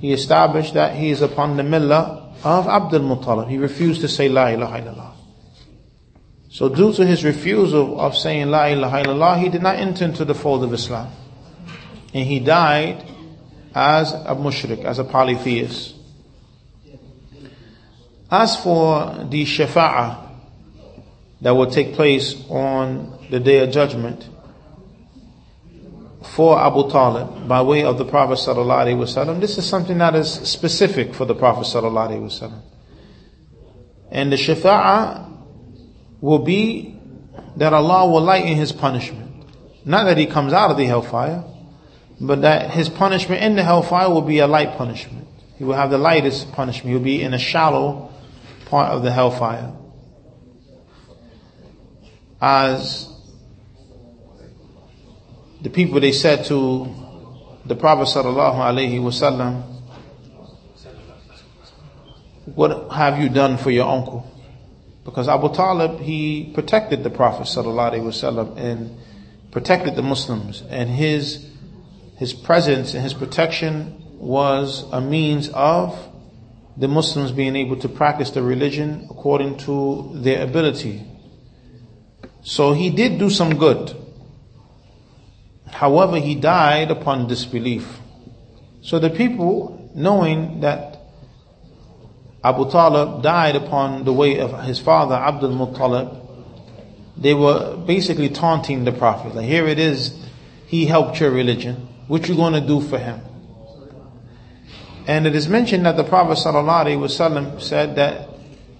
he 0.00 0.12
established 0.12 0.74
that 0.74 0.96
he 0.96 1.10
is 1.10 1.22
upon 1.22 1.56
the 1.56 1.62
millah 1.62 2.34
of 2.44 2.66
Abdul 2.66 3.00
Muttalib. 3.00 3.48
He 3.48 3.56
refused 3.56 4.02
to 4.02 4.08
say 4.08 4.28
La 4.28 4.48
ilaha 4.48 4.82
illallah. 4.82 5.12
So 6.50 6.68
due 6.68 6.92
to 6.92 7.06
his 7.06 7.24
refusal 7.24 7.98
of 7.98 8.14
saying 8.16 8.50
La 8.50 8.66
ilaha 8.66 9.04
illallah, 9.04 9.40
he 9.40 9.48
did 9.48 9.62
not 9.62 9.76
enter 9.76 10.04
into 10.04 10.26
the 10.26 10.34
fold 10.34 10.64
of 10.64 10.74
Islam. 10.74 11.10
And 12.12 12.26
he 12.26 12.40
died 12.40 13.02
as 13.74 14.12
a 14.12 14.36
mushrik, 14.36 14.84
as 14.84 14.98
a 14.98 15.04
polytheist. 15.04 15.94
As 18.30 18.56
for 18.56 19.26
the 19.30 19.44
shafa'ah, 19.44 20.21
that 21.42 21.52
will 21.52 21.70
take 21.70 21.94
place 21.94 22.42
on 22.48 23.26
the 23.30 23.38
day 23.38 23.58
of 23.58 23.70
judgment. 23.70 24.28
for 26.24 26.58
Abu 26.58 26.90
Talib 26.90 27.48
by 27.48 27.62
way 27.62 27.84
of 27.84 27.98
the 27.98 28.04
Prophet 28.04 28.38
sallallahu 28.38 28.86
alaihi 28.86 28.96
wasallam. 28.96 29.40
This 29.40 29.58
is 29.58 29.66
something 29.66 29.98
that 29.98 30.14
is 30.14 30.30
specific 30.30 31.14
for 31.14 31.24
the 31.24 31.34
Prophet 31.34 31.64
sallallahu 31.64 32.08
alaihi 32.10 32.22
wasallam. 32.22 32.62
And 34.10 34.32
the 34.32 34.36
shafa'ah 34.36 35.30
will 36.20 36.38
be 36.38 36.98
that 37.56 37.72
Allah 37.72 38.08
will 38.08 38.20
lighten 38.20 38.54
his 38.54 38.72
punishment. 38.72 39.30
Not 39.84 40.04
that 40.04 40.16
he 40.16 40.26
comes 40.26 40.52
out 40.52 40.70
of 40.70 40.76
the 40.76 40.86
hellfire, 40.86 41.44
but 42.20 42.42
that 42.42 42.70
his 42.70 42.88
punishment 42.88 43.42
in 43.42 43.56
the 43.56 43.64
hellfire 43.64 44.08
will 44.08 44.22
be 44.22 44.38
a 44.38 44.46
light 44.46 44.76
punishment. 44.76 45.26
He 45.56 45.64
will 45.64 45.74
have 45.74 45.90
the 45.90 45.98
lightest 45.98 46.52
punishment. 46.52 46.88
He 46.88 46.94
will 46.94 47.02
be 47.02 47.22
in 47.22 47.34
a 47.34 47.38
shallow 47.38 48.10
part 48.66 48.90
of 48.90 49.02
the 49.02 49.10
hellfire. 49.12 49.72
As 52.44 53.08
the 55.60 55.70
people 55.70 56.00
they 56.00 56.10
said 56.10 56.44
to 56.46 56.92
the 57.64 57.76
Prophet 57.76 58.08
sallallahu 58.08 58.56
alaihi 58.56 58.98
wasallam, 58.98 59.62
what 62.56 62.90
have 62.90 63.20
you 63.20 63.28
done 63.28 63.56
for 63.58 63.70
your 63.70 63.88
uncle? 63.88 64.28
Because 65.04 65.28
Abu 65.28 65.54
Talib, 65.54 66.00
he 66.00 66.50
protected 66.52 67.04
the 67.04 67.10
Prophet 67.10 67.44
sallallahu 67.44 67.92
alaihi 67.92 68.02
wasallam 68.02 68.56
and 68.56 68.98
protected 69.52 69.94
the 69.94 70.02
Muslims 70.02 70.64
and 70.68 70.90
his, 70.90 71.48
his 72.16 72.32
presence 72.32 72.94
and 72.94 73.04
his 73.04 73.14
protection 73.14 74.02
was 74.18 74.84
a 74.90 75.00
means 75.00 75.48
of 75.50 75.96
the 76.76 76.88
Muslims 76.88 77.30
being 77.30 77.54
able 77.54 77.76
to 77.76 77.88
practice 77.88 78.30
the 78.30 78.42
religion 78.42 79.06
according 79.10 79.58
to 79.58 80.10
their 80.14 80.42
ability. 80.42 81.06
So 82.42 82.72
he 82.72 82.90
did 82.90 83.18
do 83.18 83.30
some 83.30 83.56
good. 83.58 83.96
However, 85.68 86.18
he 86.18 86.34
died 86.34 86.90
upon 86.90 87.26
disbelief. 87.28 88.00
So 88.82 88.98
the 88.98 89.10
people, 89.10 89.90
knowing 89.94 90.60
that 90.60 91.00
Abu 92.44 92.70
Talib 92.70 93.22
died 93.22 93.56
upon 93.56 94.04
the 94.04 94.12
way 94.12 94.38
of 94.40 94.64
his 94.64 94.80
father 94.80 95.14
Abdul 95.14 95.50
Muttalib, 95.52 96.18
they 97.16 97.34
were 97.34 97.76
basically 97.76 98.28
taunting 98.28 98.84
the 98.84 98.92
Prophet. 98.92 99.34
Like, 99.34 99.46
here 99.46 99.68
it 99.68 99.78
is, 99.78 100.18
he 100.66 100.86
helped 100.86 101.20
your 101.20 101.30
religion. 101.30 101.88
What 102.08 102.28
you 102.28 102.34
to 102.34 102.60
do 102.60 102.80
for 102.80 102.98
him? 102.98 103.20
And 105.06 105.26
it 105.26 105.34
is 105.34 105.48
mentioned 105.48 105.86
that 105.86 105.96
the 105.96 106.04
Prophet 106.04 106.38
ﷺ 106.38 107.60
said 107.60 107.96
that 107.96 108.28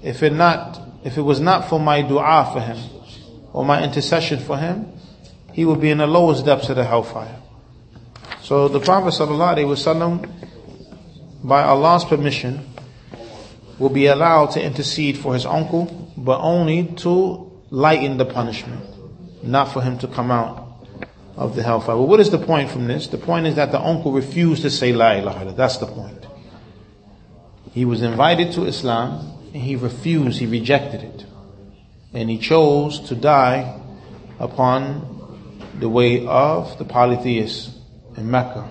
if 0.03 0.23
it 0.23 0.33
not, 0.33 0.81
if 1.05 1.17
it 1.17 1.23
was 1.23 1.41
not 1.41 1.69
for 1.69 1.81
my 1.81 2.03
dua 2.03 2.51
for 2.53 2.61
him, 2.61 2.79
or 3.53 3.65
my 3.65 3.83
intercession 3.83 4.39
for 4.39 4.57
him, 4.59 4.87
he 5.53 5.65
would 5.65 5.81
be 5.81 5.91
in 5.91 5.99
the 5.99 6.07
lowest 6.07 6.45
depths 6.47 6.69
of 6.69 6.77
the 6.77 6.85
hellfire. 6.85 7.39
So 8.43 8.69
the 8.69 8.81
Prophet 8.81 9.15
ﷺ, 9.15 10.31
by 11.45 11.63
Allah's 11.63 12.05
permission, 12.05 12.67
will 13.79 13.91
be 13.91 14.07
allowed 14.07 14.53
to 14.53 14.63
intercede 14.63 15.19
for 15.19 15.35
his 15.35 15.47
uncle, 15.47 16.13
but 16.17 16.41
only 16.41 16.87
to 16.97 17.51
lighten 17.71 18.17
the 18.17 18.25
punishment, 18.25 18.85
not 19.43 19.73
for 19.73 19.83
him 19.83 19.99
to 19.99 20.09
come 20.09 20.31
out 20.31 20.63
of 21.37 21.57
the 21.57 21.63
hellfire. 21.63 21.97
But 21.97 22.03
what 22.03 22.21
is 22.21 22.31
the 22.31 22.39
point 22.39 22.71
from 22.71 22.87
this? 22.87 23.07
The 23.07 23.19
point 23.19 23.47
is 23.47 23.57
that 23.57 23.73
the 23.73 23.81
uncle 23.81 24.13
refused 24.13 24.63
to 24.63 24.71
say 24.71 24.93
La 24.93 25.13
ilaha 25.13 25.47
illallah. 25.47 25.57
That's 25.57 25.79
the 25.79 25.87
point. 25.87 26.27
He 27.73 27.85
was 27.85 28.03
invited 28.03 28.53
to 28.53 28.65
Islam 28.65 29.39
and 29.55 29.63
he 29.63 29.77
refused, 29.77 30.39
he 30.39 30.47
rejected 30.47 31.03
it. 31.03 31.25
And 32.15 32.29
he 32.29 32.39
chose 32.39 33.01
to 33.09 33.15
die 33.15 33.81
upon 34.39 35.71
the 35.79 35.89
way 35.89 36.27
of 36.27 36.79
the 36.79 36.85
polytheists 36.85 37.77
in 38.17 38.31
Mecca. 38.31 38.69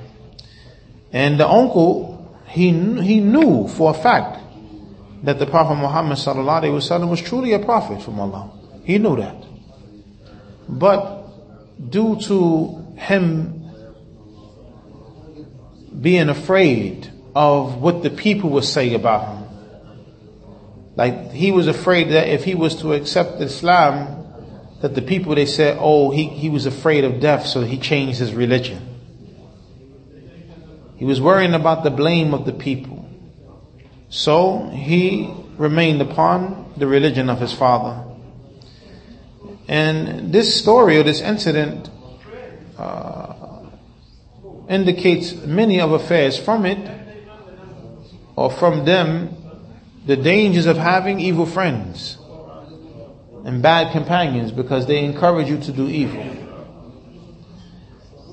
And 1.11 1.39
the 1.39 1.47
uncle, 1.47 2.39
he, 2.47 2.69
he 3.01 3.19
knew 3.19 3.67
for 3.67 3.91
a 3.91 3.93
fact 3.93 4.39
that 5.23 5.39
the 5.39 5.45
Prophet 5.45 5.75
Muhammad 5.75 6.17
was 7.09 7.21
truly 7.21 7.53
a 7.53 7.59
prophet 7.59 8.01
from 8.01 8.19
Allah. 8.19 8.51
He 8.83 8.97
knew 8.97 9.15
that. 9.17 9.35
But 10.67 11.27
due 11.89 12.19
to 12.21 12.95
him 12.97 13.57
being 16.01 16.29
afraid 16.29 17.11
of 17.35 17.81
what 17.81 18.03
the 18.03 18.09
people 18.09 18.49
would 18.51 18.63
say 18.63 18.93
about 18.93 19.35
him, 19.35 19.40
like 20.95 21.31
he 21.31 21.51
was 21.51 21.67
afraid 21.67 22.09
that 22.09 22.27
if 22.27 22.43
he 22.43 22.55
was 22.55 22.75
to 22.81 22.93
accept 22.93 23.41
Islam, 23.41 24.21
that 24.81 24.95
the 24.95 25.01
people 25.01 25.35
they 25.35 25.45
said, 25.45 25.77
oh, 25.79 26.11
he, 26.11 26.27
he 26.27 26.49
was 26.49 26.65
afraid 26.65 27.03
of 27.03 27.19
death, 27.19 27.45
so 27.45 27.61
he 27.61 27.77
changed 27.77 28.19
his 28.19 28.33
religion. 28.33 28.87
He 30.97 31.05
was 31.05 31.21
worrying 31.21 31.53
about 31.53 31.83
the 31.83 31.89
blame 31.89 32.33
of 32.33 32.45
the 32.45 32.53
people. 32.53 33.09
So 34.09 34.69
he 34.69 35.33
remained 35.57 36.01
upon 36.01 36.73
the 36.77 36.85
religion 36.87 37.29
of 37.29 37.39
his 37.39 37.53
father. 37.53 38.03
And 39.67 40.33
this 40.33 40.59
story 40.59 40.97
or 40.97 41.03
this 41.03 41.21
incident 41.21 41.89
uh, 42.77 43.61
indicates 44.67 45.33
many 45.33 45.79
of 45.79 45.91
affairs 45.91 46.37
from 46.37 46.65
it 46.65 46.91
or 48.35 48.51
from 48.51 48.85
them 48.85 49.40
the 50.05 50.17
dangers 50.17 50.65
of 50.65 50.77
having 50.77 51.19
evil 51.19 51.45
friends 51.45 52.17
and 53.45 53.61
bad 53.61 53.91
companions 53.91 54.51
because 54.51 54.87
they 54.87 55.03
encourage 55.03 55.47
you 55.47 55.57
to 55.59 55.71
do 55.71 55.87
evil. 55.87 56.25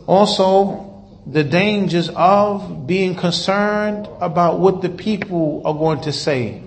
Also, 0.07 0.89
the 1.27 1.45
dangers 1.45 2.09
of 2.15 2.87
being 2.87 3.15
concerned 3.15 4.09
about 4.21 4.59
what 4.59 4.81
the 4.81 4.89
people 4.89 5.63
are 5.65 5.75
going 5.75 6.01
to 6.01 6.13
say 6.13 6.63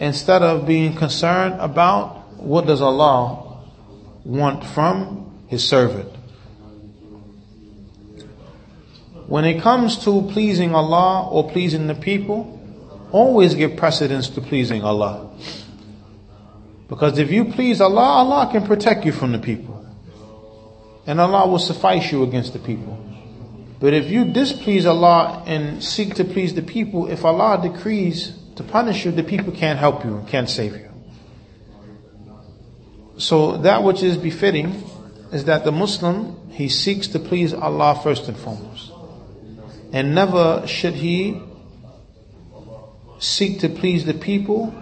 instead 0.00 0.42
of 0.42 0.66
being 0.66 0.94
concerned 0.94 1.60
about 1.60 2.38
what 2.38 2.66
does 2.66 2.80
Allah 2.80 3.62
want 4.24 4.64
from 4.64 5.44
his 5.48 5.66
servant. 5.68 6.08
When 9.26 9.44
it 9.44 9.60
comes 9.60 10.02
to 10.04 10.22
pleasing 10.32 10.74
Allah 10.74 11.28
or 11.28 11.50
pleasing 11.50 11.86
the 11.86 11.94
people, 11.94 12.57
always 13.12 13.54
give 13.54 13.76
precedence 13.76 14.28
to 14.30 14.40
pleasing 14.40 14.82
Allah. 14.82 15.30
Because 16.88 17.18
if 17.18 17.30
you 17.30 17.44
please 17.46 17.80
Allah, 17.80 18.24
Allah 18.24 18.48
can 18.50 18.66
protect 18.66 19.04
you 19.04 19.12
from 19.12 19.32
the 19.32 19.38
people. 19.38 19.74
And 21.06 21.20
Allah 21.20 21.46
will 21.46 21.58
suffice 21.58 22.10
you 22.10 22.22
against 22.22 22.52
the 22.52 22.58
people. 22.58 23.04
But 23.80 23.94
if 23.94 24.10
you 24.10 24.24
displease 24.24 24.86
Allah 24.86 25.42
and 25.46 25.82
seek 25.82 26.14
to 26.16 26.24
please 26.24 26.54
the 26.54 26.62
people, 26.62 27.06
if 27.06 27.24
Allah 27.24 27.60
decrees 27.62 28.32
to 28.56 28.64
punish 28.64 29.04
you, 29.04 29.12
the 29.12 29.22
people 29.22 29.52
can't 29.52 29.78
help 29.78 30.04
you 30.04 30.16
and 30.16 30.28
can't 30.28 30.50
save 30.50 30.74
you. 30.74 30.88
So 33.18 33.56
that 33.58 33.82
which 33.82 34.02
is 34.02 34.16
befitting 34.16 34.82
is 35.32 35.44
that 35.44 35.64
the 35.64 35.72
Muslim, 35.72 36.50
he 36.50 36.68
seeks 36.68 37.08
to 37.08 37.18
please 37.18 37.52
Allah 37.54 38.00
first 38.02 38.28
and 38.28 38.36
foremost. 38.36 38.92
And 39.92 40.14
never 40.14 40.66
should 40.66 40.94
he 40.94 41.40
seek 43.18 43.60
to 43.60 43.68
please 43.68 44.04
the 44.04 44.14
people 44.14 44.74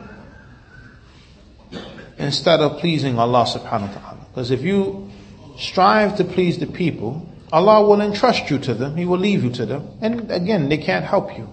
instead 2.19 2.61
of 2.61 2.79
pleasing 2.79 3.19
Allah 3.19 3.45
subhanahu 3.45 3.95
wa 3.95 4.01
ta'ala. 4.01 4.27
Because 4.31 4.51
if 4.51 4.63
you 4.63 5.11
strive 5.59 6.17
to 6.17 6.25
please 6.25 6.59
the 6.59 6.67
people, 6.67 7.29
Allah 7.53 7.87
will 7.87 8.01
entrust 8.01 8.51
you 8.51 8.59
to 8.59 8.75
them, 8.75 8.97
He 8.97 9.05
will 9.05 9.19
leave 9.19 9.45
you 9.45 9.51
to 9.53 9.67
them, 9.67 9.89
and 10.01 10.31
again, 10.31 10.69
they 10.69 10.79
can't 10.79 11.05
help 11.05 11.37
you. 11.37 11.49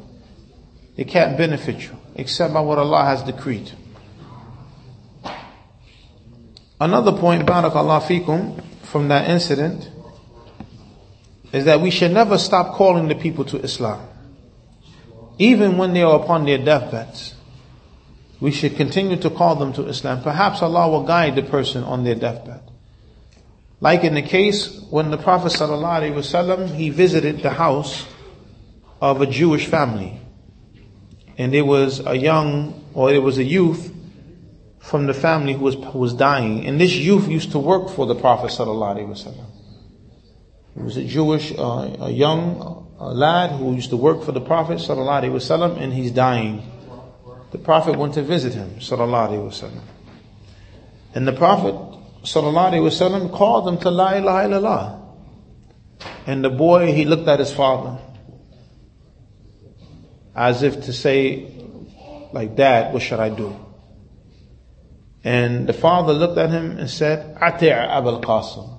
They 0.96 1.04
can't 1.06 1.38
benefit 1.38 1.82
you, 1.82 1.98
except 2.15 2.54
by 2.54 2.62
what 2.62 2.78
Allah 2.78 3.06
has 3.06 3.24
decreed. 3.24 3.72
Another 6.80 7.13
point, 7.13 7.46
barakallah 7.46 8.02
fikum, 8.02 8.62
from 8.84 9.08
that 9.08 9.30
incident, 9.30 9.89
is 11.52 11.65
that 11.65 11.82
we 11.82 11.89
should 11.89 12.12
never 12.12 12.38
stop 12.38 12.76
calling 12.76 13.08
the 13.08 13.15
people 13.15 13.46
to 13.46 13.58
Islam. 13.60 14.08
Even 15.38 15.78
when 15.78 15.94
they 15.94 16.04
are 16.04 16.20
upon 16.20 16.46
their 16.46 16.58
deathbeds. 16.58 17.36
We 18.40 18.52
should 18.52 18.76
continue 18.76 19.16
to 19.18 19.30
call 19.30 19.56
them 19.56 19.74
to 19.74 19.88
Islam. 19.88 20.22
Perhaps 20.22 20.62
Allah 20.62 20.90
will 20.90 21.04
guide 21.04 21.36
the 21.36 21.44
person 21.44 21.84
on 21.84 22.04
their 22.04 22.16
deathbed. 22.16 22.62
Like 23.80 24.04
in 24.04 24.14
the 24.14 24.22
case 24.22 24.82
when 24.90 25.12
the 25.12 25.18
Prophet 25.18 25.52
ﷺ, 25.52 26.76
he 26.76 26.90
visited 26.90 27.40
the 27.40 27.50
house 27.50 28.06
of 29.02 29.22
a 29.22 29.26
Jewish 29.26 29.66
family. 29.66 30.20
And 31.38 31.54
there 31.54 31.66
was 31.66 32.06
a 32.06 32.16
young, 32.16 32.84
or 32.94 33.12
there 33.12 33.22
was 33.22 33.38
a 33.38 33.44
youth 33.44 33.94
from 34.80 35.08
the 35.08 35.14
family 35.14 35.54
who 35.54 35.64
was, 35.64 35.76
who 35.76 36.00
was 36.00 36.14
dying. 36.14 36.66
And 36.66 36.80
this 36.80 36.94
youth 36.96 37.28
used 37.28 37.52
to 37.52 37.60
work 37.60 37.90
for 37.90 38.06
the 38.06 38.16
Prophet 38.16 38.52
ﷺ. 38.52 39.36
He 40.76 40.82
was 40.82 40.98
a 40.98 41.04
Jewish, 41.04 41.54
uh, 41.58 41.96
a 42.00 42.10
young 42.10 42.88
uh, 43.03 43.12
lad 43.12 43.51
who 43.51 43.74
used 43.74 43.91
to 43.91 43.97
work 43.97 44.22
for 44.22 44.33
the 44.33 44.41
Prophet 44.41 44.79
ﷺ 44.79 45.81
and 45.81 45.93
he's 45.93 46.11
dying. 46.11 46.62
The 47.51 47.59
Prophet 47.59 47.97
went 47.97 48.14
to 48.14 48.22
visit 48.22 48.55
him 48.55 48.76
ﷺ. 48.79 49.81
And 51.14 51.26
the 51.26 51.33
Prophet 51.33 51.74
ﷺ 52.22 53.33
called 53.33 53.68
him 53.68 53.79
to 53.79 53.91
La 53.91 54.14
ilaha 54.14 54.49
illallah. 54.49 54.99
And 56.26 56.45
the 56.45 56.51
boy, 56.51 56.93
he 56.93 57.05
looked 57.05 57.26
at 57.29 57.39
his 57.39 57.53
father 57.53 57.99
as 60.35 60.62
if 60.62 60.85
to 60.85 60.93
say, 60.93 61.51
like, 62.33 62.55
Dad, 62.55 62.93
what 62.93 63.03
should 63.03 63.18
I 63.18 63.31
do? 63.31 63.57
And 65.24 65.66
the 65.66 65.72
father 65.72 66.12
looked 66.12 66.39
at 66.39 66.51
him 66.51 66.79
and 66.79 66.89
said, 66.89 67.37
Ati' 67.41 67.70
Abul 67.70 68.20
Qasim. 68.20 68.79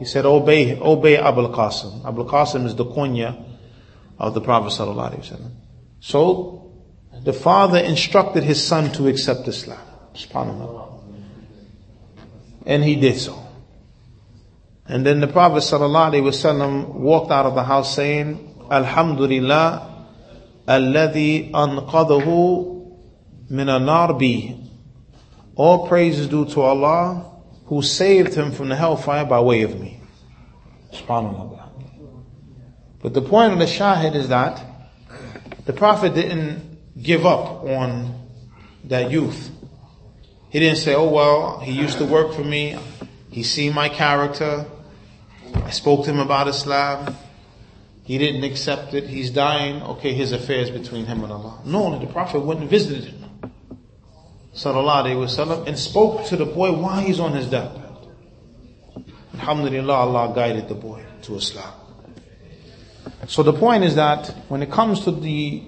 He 0.00 0.04
said, 0.04 0.24
obey, 0.24 0.78
obey 0.78 1.16
Abul 1.16 1.50
Qasim. 1.50 2.04
Abul 2.04 2.26
Qasim 2.26 2.66
is 2.66 2.74
the 2.74 2.86
kunya 2.86 3.43
of 4.17 4.33
the 4.33 4.41
Prophet 4.41 4.69
ﷺ. 4.69 5.51
So, 5.99 6.71
the 7.23 7.33
father 7.33 7.79
instructed 7.79 8.43
his 8.43 8.65
son 8.65 8.91
to 8.93 9.07
accept 9.07 9.47
Islam. 9.47 9.79
SubhanAllah. 10.13 11.03
And 12.65 12.83
he 12.83 12.95
did 12.95 13.17
so. 13.17 13.41
And 14.87 15.05
then 15.05 15.19
the 15.19 15.27
Prophet 15.27 15.59
ﷺ 15.59 16.93
walked 16.93 17.31
out 17.31 17.45
of 17.45 17.55
the 17.55 17.63
house 17.63 17.95
saying, 17.95 18.65
Alhamdulillah, 18.69 20.07
alladhi 20.67 21.51
anqadahu 21.51 22.97
min 23.49 23.69
al-nar 23.69 24.13
bi. 24.13 24.55
All 25.55 25.87
praise 25.87 26.19
is 26.19 26.27
due 26.27 26.45
to 26.45 26.61
Allah 26.61 27.31
who 27.65 27.81
saved 27.81 28.35
him 28.35 28.51
from 28.51 28.69
the 28.69 28.75
hellfire 28.75 29.25
by 29.25 29.39
way 29.39 29.63
of 29.63 29.79
me. 29.79 29.99
SubhanAllah. 30.91 31.64
But 33.01 33.13
the 33.13 33.21
point 33.21 33.53
of 33.53 33.59
the 33.59 33.65
shahid 33.65 34.15
is 34.15 34.29
that 34.29 34.63
the 35.65 35.73
Prophet 35.73 36.13
didn't 36.13 36.77
give 37.01 37.25
up 37.25 37.63
on 37.63 38.27
that 38.85 39.11
youth. 39.11 39.51
He 40.49 40.59
didn't 40.59 40.77
say, 40.77 40.95
oh 40.95 41.09
well, 41.09 41.59
he 41.59 41.71
used 41.71 41.97
to 41.97 42.05
work 42.05 42.33
for 42.33 42.43
me. 42.43 42.77
He 43.29 43.43
seen 43.43 43.73
my 43.73 43.89
character. 43.89 44.65
I 45.53 45.71
spoke 45.71 46.05
to 46.05 46.11
him 46.11 46.19
about 46.19 46.47
Islam. 46.47 47.15
He 48.03 48.17
didn't 48.17 48.43
accept 48.43 48.93
it. 48.93 49.05
He's 49.07 49.31
dying. 49.31 49.81
Okay, 49.81 50.13
his 50.13 50.31
affairs 50.31 50.69
between 50.69 51.05
him 51.05 51.23
and 51.23 51.33
Allah. 51.33 51.59
No, 51.65 51.97
the 51.99 52.05
Prophet 52.05 52.39
went 52.39 52.61
and 52.61 52.69
visited 52.69 53.05
him. 53.05 53.25
Sallallahu 54.53 55.05
Alaihi 55.05 55.17
Wasallam 55.17 55.67
and 55.67 55.77
spoke 55.77 56.25
to 56.27 56.37
the 56.37 56.45
boy 56.45 56.71
while 56.71 57.01
he's 57.01 57.19
on 57.19 57.33
his 57.33 57.47
deathbed. 57.49 57.81
Alhamdulillah, 59.33 59.93
Allah 59.93 60.33
guided 60.33 60.69
the 60.69 60.75
boy 60.75 61.03
to 61.23 61.35
Islam. 61.35 61.73
So 63.27 63.43
the 63.43 63.53
point 63.53 63.83
is 63.83 63.95
that 63.95 64.27
when 64.47 64.61
it 64.61 64.71
comes 64.71 65.01
to 65.01 65.11
the 65.11 65.63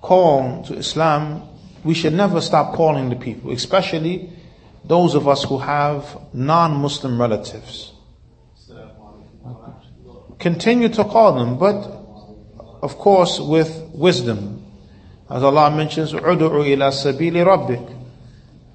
call 0.00 0.62
to 0.64 0.74
Islam, 0.74 1.42
we 1.84 1.94
should 1.94 2.12
never 2.14 2.40
stop 2.40 2.74
calling 2.74 3.10
the 3.10 3.16
people, 3.16 3.50
especially 3.50 4.30
those 4.84 5.14
of 5.14 5.28
us 5.28 5.44
who 5.44 5.58
have 5.58 6.18
non-Muslim 6.32 7.20
relatives. 7.20 7.92
Continue 10.38 10.88
to 10.90 11.04
call 11.04 11.34
them, 11.34 11.58
but 11.58 11.76
of 12.82 12.98
course 12.98 13.40
with 13.40 13.90
wisdom. 13.94 14.62
As 15.30 15.42
Allah 15.42 15.70
mentions, 15.70 16.12
"Udu'u 16.12 16.66
ila 16.68 16.90
sabili 16.90 17.42
rabbik 17.44 18.03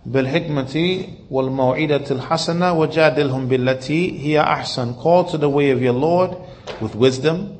بالحكمة 0.08 1.04
والموعدة 1.30 2.04
الحسنة 2.10 2.72
وجادلهم 2.72 3.48
بالتي 3.48 4.20
هي 4.20 4.40
أحسن. 4.40 4.94
Call 4.94 5.24
to 5.24 5.38
the 5.38 5.48
way 5.48 5.70
of 5.70 5.80
your 5.80 5.92
Lord 5.92 6.36
with 6.80 6.94
wisdom, 6.94 7.56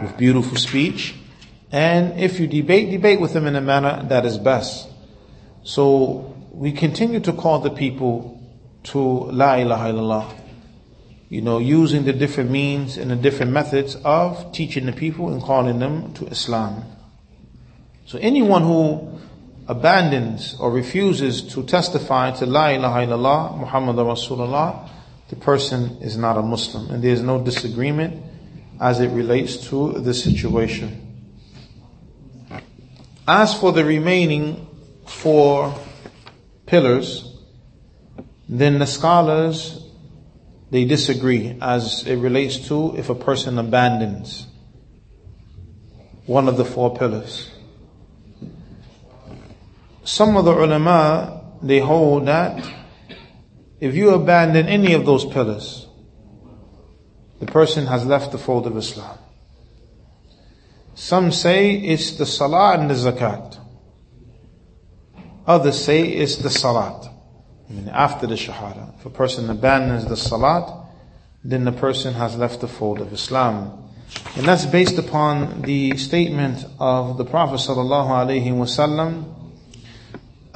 with 0.00 0.16
beautiful 0.16 0.56
speech, 0.56 1.14
and 1.70 2.18
if 2.18 2.40
you 2.40 2.46
debate, 2.46 2.90
debate 2.90 3.20
with 3.20 3.32
them 3.32 3.46
in 3.46 3.56
a 3.56 3.60
manner 3.60 4.04
that 4.08 4.24
is 4.24 4.38
best. 4.38 4.88
So 5.64 6.34
we 6.52 6.72
continue 6.72 7.20
to 7.20 7.32
call 7.32 7.60
the 7.60 7.70
people 7.70 8.40
to 8.84 8.98
La 8.98 9.54
ilaha 9.54 9.92
illallah 9.92 10.42
you 11.32 11.40
know, 11.40 11.56
using 11.56 12.04
the 12.04 12.12
different 12.12 12.50
means 12.50 12.98
and 12.98 13.10
the 13.10 13.16
different 13.16 13.52
methods 13.52 13.96
of 14.04 14.52
teaching 14.52 14.84
the 14.84 14.92
people 14.92 15.32
and 15.32 15.42
calling 15.42 15.78
them 15.78 16.12
to 16.12 16.26
Islam. 16.26 16.84
So 18.04 18.18
anyone 18.18 18.62
who 18.62 19.18
abandons 19.67 20.55
or 20.59 20.71
refuses 20.71 21.41
to 21.53 21.63
testify 21.63 22.31
to 22.31 22.45
La 22.45 22.69
ilaha 22.69 23.05
illallah, 23.05 23.59
Muhammad 23.59 23.95
Rasulullah, 23.97 24.89
the 25.29 25.35
person 25.35 25.97
is 26.01 26.17
not 26.17 26.37
a 26.37 26.41
Muslim. 26.41 26.89
And 26.89 27.03
there 27.03 27.11
is 27.11 27.21
no 27.21 27.43
disagreement 27.43 28.23
as 28.79 28.99
it 28.99 29.09
relates 29.09 29.57
to 29.67 29.93
the 29.93 30.13
situation. 30.13 31.03
As 33.27 33.53
for 33.59 33.73
the 33.73 33.83
remaining 33.83 34.67
four 35.05 35.77
pillars, 36.65 37.37
then 38.47 38.79
the 38.79 38.87
scholars 38.87 39.83
they 40.69 40.85
disagree 40.85 41.57
as 41.61 42.05
it 42.05 42.17
relates 42.17 42.67
to 42.67 42.95
if 42.97 43.09
a 43.09 43.15
person 43.15 43.57
abandons 43.57 44.47
one 46.25 46.49
of 46.49 46.57
the 46.57 46.65
four 46.65 46.93
pillars. 46.95 47.49
Some 50.07 50.37
of 50.37 50.45
the 50.45 50.53
ulama, 50.53 51.57
they 51.61 51.79
hold 51.79 52.27
that 52.27 52.65
if 53.81 53.93
you 53.93 54.11
abandon 54.11 54.69
any 54.69 54.93
of 54.93 55.05
those 55.05 55.25
pillars, 55.25 55.85
the 57.41 57.45
person 57.45 57.87
has 57.87 58.05
left 58.05 58.31
the 58.31 58.37
fold 58.37 58.67
of 58.67 58.77
Islam. 58.77 59.17
Some 60.95 61.33
say 61.33 61.73
it's 61.73 62.11
the 62.11 62.25
salah 62.25 62.79
and 62.79 62.89
the 62.89 62.93
zakat. 62.93 63.59
Others 65.45 65.83
say 65.83 66.07
it's 66.07 66.37
the 66.37 66.49
salat. 66.49 67.09
I 67.69 67.73
mean, 67.73 67.89
after 67.89 68.27
the 68.27 68.35
shahada. 68.35 68.97
If 68.99 69.05
a 69.05 69.09
person 69.09 69.49
abandons 69.49 70.05
the 70.05 70.15
salat, 70.15 70.73
then 71.43 71.65
the 71.65 71.73
person 71.73 72.13
has 72.13 72.37
left 72.37 72.61
the 72.61 72.69
fold 72.69 73.01
of 73.01 73.11
Islam. 73.11 73.91
And 74.37 74.45
that's 74.45 74.65
based 74.65 74.97
upon 74.97 75.63
the 75.63 75.97
statement 75.97 76.63
of 76.79 77.17
the 77.17 77.25
Prophet 77.25 77.55
sallallahu 77.55 78.07
alaihi 78.07 78.53
wasallam, 78.53 79.33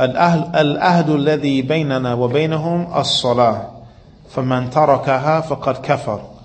الأهد 0.01 1.11
الذي 1.11 1.63
بيننا 1.63 2.15
وبينهم 2.15 2.99
الصلاة 2.99 3.71
فمن 4.29 4.71
تركها 4.71 5.41
فقد 5.41 5.77
كفر 5.83 6.37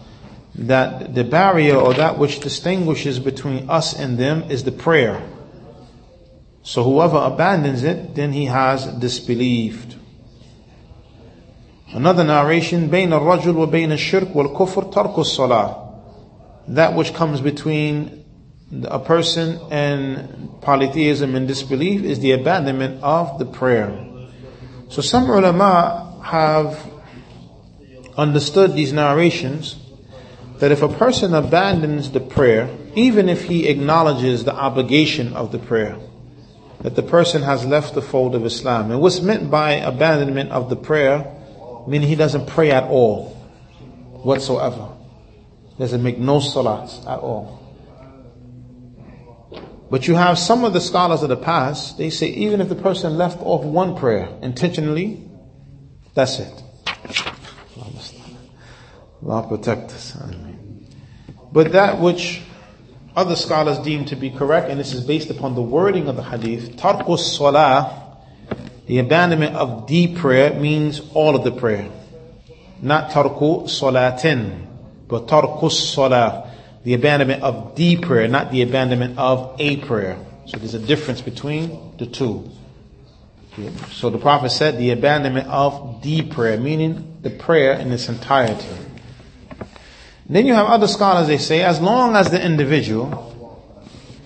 that 0.56 1.16
the 1.16 1.24
barrier 1.24 1.76
or 1.76 1.94
that 1.94 2.18
which 2.18 2.40
distinguishes 2.40 3.20
between 3.20 3.70
us 3.70 3.98
and 3.98 4.18
them 4.18 4.44
is 4.50 4.64
the 4.64 4.72
prayer. 4.72 5.22
So 6.64 6.84
whoever 6.84 7.18
abandons 7.18 7.84
it, 7.84 8.16
then 8.16 8.34
he 8.34 8.46
has 8.46 8.86
disbelieved. 8.86 9.96
Another 11.94 12.24
narration, 12.24 12.90
بين 12.90 13.14
الرجل 13.14 13.56
وبين 13.56 13.92
الشرك 13.92 14.36
والكفر 14.36 14.92
ترك 14.92 15.16
الصلاة. 15.16 15.78
That 16.68 16.96
which 16.96 17.14
comes 17.14 17.42
between 17.42 18.24
a 18.85 18.99
person 18.99 19.61
and 19.71 20.61
polytheism 20.61 21.35
and 21.35 21.47
disbelief 21.47 22.03
is 22.03 22.21
the 22.21 22.33
abandonment 22.33 23.03
of 23.03 23.39
the 23.39 23.47
prayer. 23.47 23.91
So 24.89 25.03
some 25.03 25.31
ulama 25.31 26.21
have 26.25 26.79
understood 28.17 28.75
these 28.75 28.93
narrations 28.93 29.77
that 30.59 30.73
if 30.73 30.83
a 30.83 30.89
person 30.89 31.35
abandons 31.35 32.11
the 32.11 32.21
prayer, 32.21 32.69
even 32.95 33.29
if 33.29 33.45
he 33.45 33.69
acknowledges 33.69 34.45
the 34.45 34.55
obligation 34.55 35.35
of 35.35 35.53
the 35.53 35.59
prayer, 35.59 35.99
that 36.81 36.97
the 36.97 37.03
person 37.03 37.43
has 37.43 37.65
left 37.65 37.95
the 37.95 38.03
fold 38.03 38.35
of 38.35 38.45
Islam. 38.45 38.91
And 38.91 39.01
what's 39.01 39.21
meant 39.21 39.51
by 39.51 39.73
abandonment 39.73 40.51
of 40.51 40.71
the 40.71 40.77
prayer 40.77 41.33
meaning 41.87 42.09
he 42.09 42.17
doesn't 42.17 42.47
pray 42.47 42.71
at 42.71 42.85
all, 42.85 43.29
whatsoever. 44.23 44.93
Doesn't 45.79 46.03
make 46.03 46.19
no 46.19 46.39
salats 46.39 47.01
at 47.03 47.21
all. 47.21 47.56
But 49.89 50.09
you 50.09 50.15
have 50.17 50.39
some 50.39 50.65
of 50.65 50.73
the 50.73 50.81
scholars 50.81 51.23
of 51.23 51.29
the 51.29 51.37
past, 51.37 51.97
they 51.97 52.11
say 52.11 52.29
even 52.29 52.61
if 52.61 52.69
the 52.69 52.75
person 52.75 53.17
left 53.17 53.39
off 53.41 53.65
one 53.65 53.97
prayer 53.97 54.29
intentionally, 54.43 55.23
that's 56.15 56.41
it. 56.41 56.63
Allah 59.23 59.47
protect 59.49 59.93
us. 59.93 60.17
But 61.53 61.73
that 61.73 62.01
which 62.01 62.43
other 63.15 63.37
scholars 63.37 63.79
deem 63.79 64.05
to 64.07 64.17
be 64.17 64.31
correct, 64.31 64.71
and 64.71 64.79
this 64.79 64.93
is 64.93 65.05
based 65.05 65.31
upon 65.31 65.55
the 65.55 65.63
wording 65.63 66.09
of 66.09 66.17
the 66.17 66.23
hadith, 66.23 66.77
tarkus 66.77 67.21
salah 67.21 68.07
the 68.87 68.99
abandonment 68.99 69.57
of 69.57 69.89
the 69.89 70.15
prayer 70.15 70.55
means 70.55 71.01
all 71.13 71.35
of 71.35 71.43
the 71.43 71.51
prayer. 71.51 71.91
Not 72.81 73.11
tarku 73.11 73.65
salatin, 73.65 74.65
but 75.09 75.27
tarkus 75.27 75.73
salah. 75.73 76.53
The 76.87 76.95
abandonment 76.95 77.43
of 77.43 77.75
the 77.75 77.97
prayer, 77.97 78.29
not 78.29 78.53
the 78.53 78.63
abandonment 78.63 79.19
of 79.19 79.57
a 79.59 79.79
prayer. 79.79 80.17
So 80.45 80.57
there's 80.57 80.75
a 80.75 80.79
difference 80.79 81.21
between 81.21 81.97
the 81.99 82.07
two. 82.07 82.49
So 83.91 84.09
the 84.09 84.19
Prophet 84.19 84.51
said 84.51 84.79
the 84.79 84.91
abandonment 84.91 85.49
of 85.49 86.01
the 86.03 86.23
prayer, 86.23 86.57
meaning 86.57 87.19
the 87.23 87.31
prayer 87.31 87.73
in 87.73 87.91
its 87.91 88.09
entirety. 88.09 88.69
Then 90.29 90.47
you 90.47 90.55
have 90.55 90.69
other 90.69 90.87
scholars, 90.87 91.27
they 91.27 91.39
say, 91.39 91.63
as 91.63 91.81
long 91.81 92.15
as 92.15 92.31
the 92.31 92.41
individual 92.41 93.83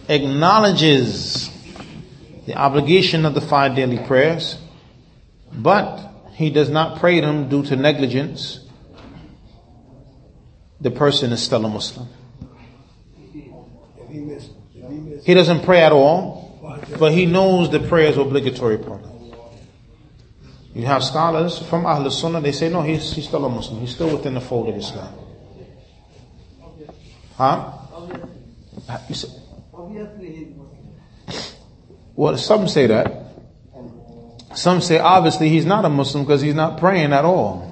acknowledges 0.06 1.48
the 2.44 2.56
obligation 2.56 3.24
of 3.24 3.32
the 3.32 3.40
five 3.40 3.74
daily 3.74 4.04
prayers, 4.06 4.58
but 5.50 5.98
he 6.34 6.50
does 6.50 6.68
not 6.68 7.00
pray 7.00 7.20
them 7.20 7.48
due 7.48 7.62
to 7.62 7.74
negligence, 7.74 8.60
the 10.78 10.90
person 10.90 11.32
is 11.32 11.42
still 11.42 11.64
a 11.64 11.68
Muslim. 11.70 12.06
He 15.24 15.34
doesn't 15.34 15.62
pray 15.62 15.82
at 15.82 15.92
all, 15.92 16.78
but 16.98 17.12
he 17.12 17.26
knows 17.26 17.70
the 17.70 17.80
prayer 17.80 18.10
is 18.10 18.16
obligatory 18.16 18.76
upon 18.76 19.00
him. 19.00 19.10
You 20.74 20.86
have 20.86 21.02
scholars 21.02 21.58
from 21.58 21.84
Ahl 21.84 22.08
Sunnah, 22.10 22.40
they 22.40 22.52
say, 22.52 22.68
no, 22.68 22.82
he's, 22.82 23.12
he's 23.12 23.26
still 23.26 23.44
a 23.44 23.48
Muslim. 23.48 23.80
He's 23.80 23.94
still 23.94 24.16
within 24.16 24.34
the 24.34 24.40
fold 24.40 24.68
of 24.68 24.76
Islam. 24.76 25.14
Huh? 27.36 27.72
Well, 32.14 32.36
some 32.36 32.68
say 32.68 32.86
that. 32.86 33.26
Some 34.54 34.80
say 34.80 34.98
obviously 34.98 35.48
he's 35.48 35.64
not 35.64 35.84
a 35.84 35.88
Muslim 35.88 36.24
because 36.24 36.40
he's 36.40 36.54
not 36.54 36.78
praying 36.78 37.12
at 37.12 37.24
all. 37.24 37.66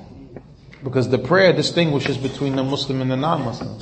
Because 0.82 1.08
the 1.08 1.18
prayer 1.18 1.52
distinguishes 1.52 2.16
between 2.16 2.56
the 2.56 2.64
Muslim 2.64 3.02
and 3.02 3.10
the 3.10 3.16
non-Muslim. 3.16 3.80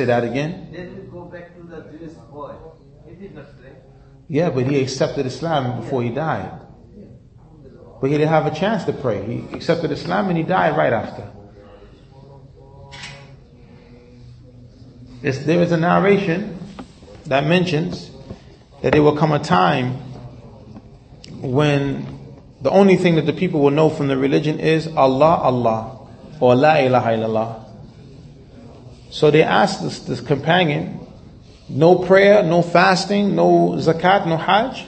Say 0.00 0.06
that 0.06 0.24
again. 0.24 0.70
Then 0.72 0.96
we 0.96 1.02
go 1.10 1.26
back 1.26 1.54
to 1.56 1.62
the 1.62 1.82
Jewish 1.92 2.14
boy. 2.32 2.54
He 3.06 3.16
did 3.16 3.34
not 3.34 3.44
pray. 3.60 3.72
Yeah, 4.28 4.48
but 4.48 4.66
he 4.66 4.80
accepted 4.80 5.26
Islam 5.26 5.82
before 5.82 6.02
he 6.02 6.08
died. 6.08 6.58
But 8.00 8.06
he 8.08 8.16
didn't 8.16 8.30
have 8.30 8.46
a 8.46 8.50
chance 8.50 8.84
to 8.84 8.94
pray. 8.94 9.22
He 9.26 9.54
accepted 9.54 9.90
Islam 9.90 10.30
and 10.30 10.38
he 10.38 10.42
died 10.42 10.74
right 10.74 10.94
after. 10.94 11.30
It's, 15.22 15.40
there 15.40 15.60
is 15.60 15.70
a 15.70 15.76
narration 15.76 16.58
that 17.26 17.44
mentions 17.44 18.10
that 18.80 18.94
there 18.94 19.02
will 19.02 19.18
come 19.18 19.32
a 19.32 19.38
time 19.38 19.96
when 21.42 22.06
the 22.62 22.70
only 22.70 22.96
thing 22.96 23.16
that 23.16 23.26
the 23.26 23.34
people 23.34 23.60
will 23.60 23.70
know 23.70 23.90
from 23.90 24.08
the 24.08 24.16
religion 24.16 24.60
is 24.60 24.86
Allah, 24.86 25.36
Allah, 25.42 26.08
or 26.40 26.54
La 26.54 26.76
ilaha 26.76 27.10
illallah. 27.10 27.69
So 29.10 29.30
they 29.30 29.42
asked 29.42 29.82
this, 29.82 30.00
this 30.00 30.20
companion, 30.20 31.00
no 31.68 31.96
prayer, 31.96 32.42
no 32.42 32.62
fasting, 32.62 33.34
no 33.34 33.70
zakat, 33.76 34.26
no 34.26 34.36
hajj. 34.36 34.86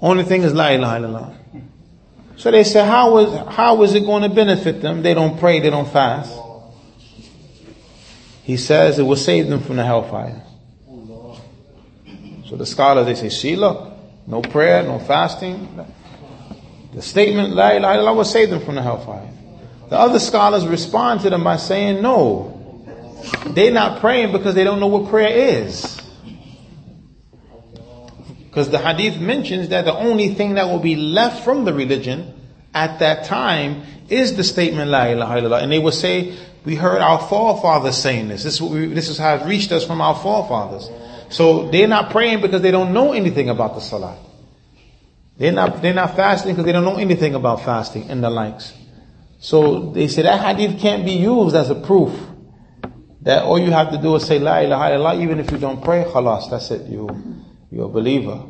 Only 0.00 0.24
thing 0.24 0.42
is 0.42 0.52
La 0.52 0.68
ilaha 0.68 1.00
illallah. 1.00 1.36
So 2.36 2.50
they 2.50 2.64
said, 2.64 2.86
how 2.86 3.18
is, 3.18 3.54
how 3.54 3.82
is 3.82 3.94
it 3.94 4.00
going 4.00 4.22
to 4.22 4.28
benefit 4.28 4.82
them? 4.82 5.02
They 5.02 5.14
don't 5.14 5.38
pray, 5.38 5.60
they 5.60 5.70
don't 5.70 5.88
fast. 5.88 6.36
He 8.42 8.56
says 8.56 8.98
it 8.98 9.04
will 9.04 9.16
save 9.16 9.48
them 9.48 9.60
from 9.60 9.76
the 9.76 9.84
hellfire. 9.84 10.42
So 12.48 12.56
the 12.56 12.66
scholars, 12.66 13.06
they 13.06 13.14
say, 13.14 13.28
see, 13.28 13.56
look, 13.56 13.92
no 14.26 14.42
prayer, 14.42 14.82
no 14.82 14.98
fasting. 14.98 15.86
The 16.92 17.00
statement, 17.00 17.54
La 17.54 17.70
ilaha 17.70 17.98
illallah, 17.98 18.16
will 18.16 18.24
save 18.24 18.50
them 18.50 18.64
from 18.64 18.74
the 18.74 18.82
hellfire. 18.82 19.30
The 19.88 19.96
other 19.96 20.18
scholars 20.18 20.66
respond 20.66 21.20
to 21.20 21.30
them 21.30 21.44
by 21.44 21.56
saying, 21.56 22.02
no, 22.02 22.51
they're 23.48 23.72
not 23.72 24.00
praying 24.00 24.32
because 24.32 24.54
they 24.54 24.64
don't 24.64 24.80
know 24.80 24.86
what 24.86 25.10
prayer 25.10 25.62
is. 25.62 26.00
Because 28.52 28.70
the 28.70 28.78
hadith 28.78 29.18
mentions 29.18 29.70
that 29.70 29.86
the 29.86 29.94
only 29.94 30.34
thing 30.34 30.54
that 30.54 30.66
will 30.66 30.78
be 30.78 30.94
left 30.94 31.42
from 31.42 31.64
the 31.64 31.72
religion 31.72 32.34
at 32.74 32.98
that 32.98 33.24
time 33.24 33.82
is 34.10 34.36
the 34.36 34.44
statement 34.44 34.90
La 34.90 35.04
ilaha 35.06 35.40
illallah. 35.40 35.62
And 35.62 35.72
they 35.72 35.78
will 35.78 35.92
say, 35.92 36.36
we 36.64 36.76
heard 36.76 37.00
our 37.00 37.18
forefathers 37.18 37.96
saying 37.96 38.28
this. 38.28 38.44
This 38.44 38.54
is, 38.54 38.62
we, 38.62 38.86
this 38.86 39.08
is 39.08 39.18
how 39.18 39.36
it 39.36 39.46
reached 39.46 39.72
us 39.72 39.86
from 39.86 40.00
our 40.00 40.14
forefathers. 40.14 40.90
So 41.30 41.70
they're 41.70 41.88
not 41.88 42.10
praying 42.10 42.42
because 42.42 42.60
they 42.60 42.70
don't 42.70 42.92
know 42.92 43.12
anything 43.12 43.48
about 43.48 43.74
the 43.74 43.80
salah. 43.80 44.18
They're 45.38 45.52
not, 45.52 45.80
they're 45.80 45.94
not 45.94 46.14
fasting 46.14 46.52
because 46.52 46.66
they 46.66 46.72
don't 46.72 46.84
know 46.84 46.96
anything 46.96 47.34
about 47.34 47.64
fasting 47.64 48.10
and 48.10 48.22
the 48.22 48.30
likes. 48.30 48.74
So 49.40 49.90
they 49.92 50.08
say 50.08 50.22
that 50.22 50.40
hadith 50.40 50.78
can't 50.78 51.04
be 51.04 51.12
used 51.12 51.56
as 51.56 51.70
a 51.70 51.74
proof 51.74 52.12
that 53.22 53.44
all 53.44 53.58
you 53.58 53.70
have 53.70 53.90
to 53.92 53.98
do 53.98 54.16
is 54.16 54.26
say 54.26 54.38
La 54.38 54.58
ilaha 54.58 54.90
illallah 54.90 55.22
even 55.22 55.38
if 55.40 55.50
you 55.50 55.58
don't 55.58 55.82
pray, 55.82 56.04
khalas, 56.04 56.50
that's 56.50 56.70
it, 56.70 56.88
you, 56.88 57.08
you're 57.70 57.86
a 57.86 57.88
believer. 57.88 58.44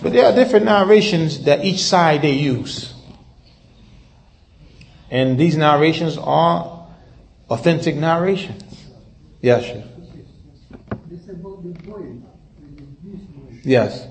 But 0.00 0.12
there 0.12 0.26
are 0.26 0.34
different 0.34 0.66
narrations 0.66 1.44
that 1.44 1.64
each 1.64 1.80
side 1.80 2.22
they 2.22 2.32
use. 2.34 2.94
And 5.10 5.38
these 5.38 5.56
narrations 5.56 6.16
are 6.18 6.86
authentic 7.50 7.96
narrations. 7.96 8.62
Yes, 9.40 9.64
Sheikh. 9.64 9.84
This 11.08 11.28
about 11.28 11.62
the. 11.62 11.74
Yes. 13.64 14.06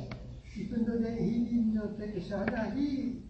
Even 0.55 0.85
though 0.85 0.97
he 0.97 1.39
didn't 1.39 1.77
uh, 1.77 1.99
take 1.99 2.15
a 2.15 2.19
shahada, 2.19 2.75
he, 2.75 3.21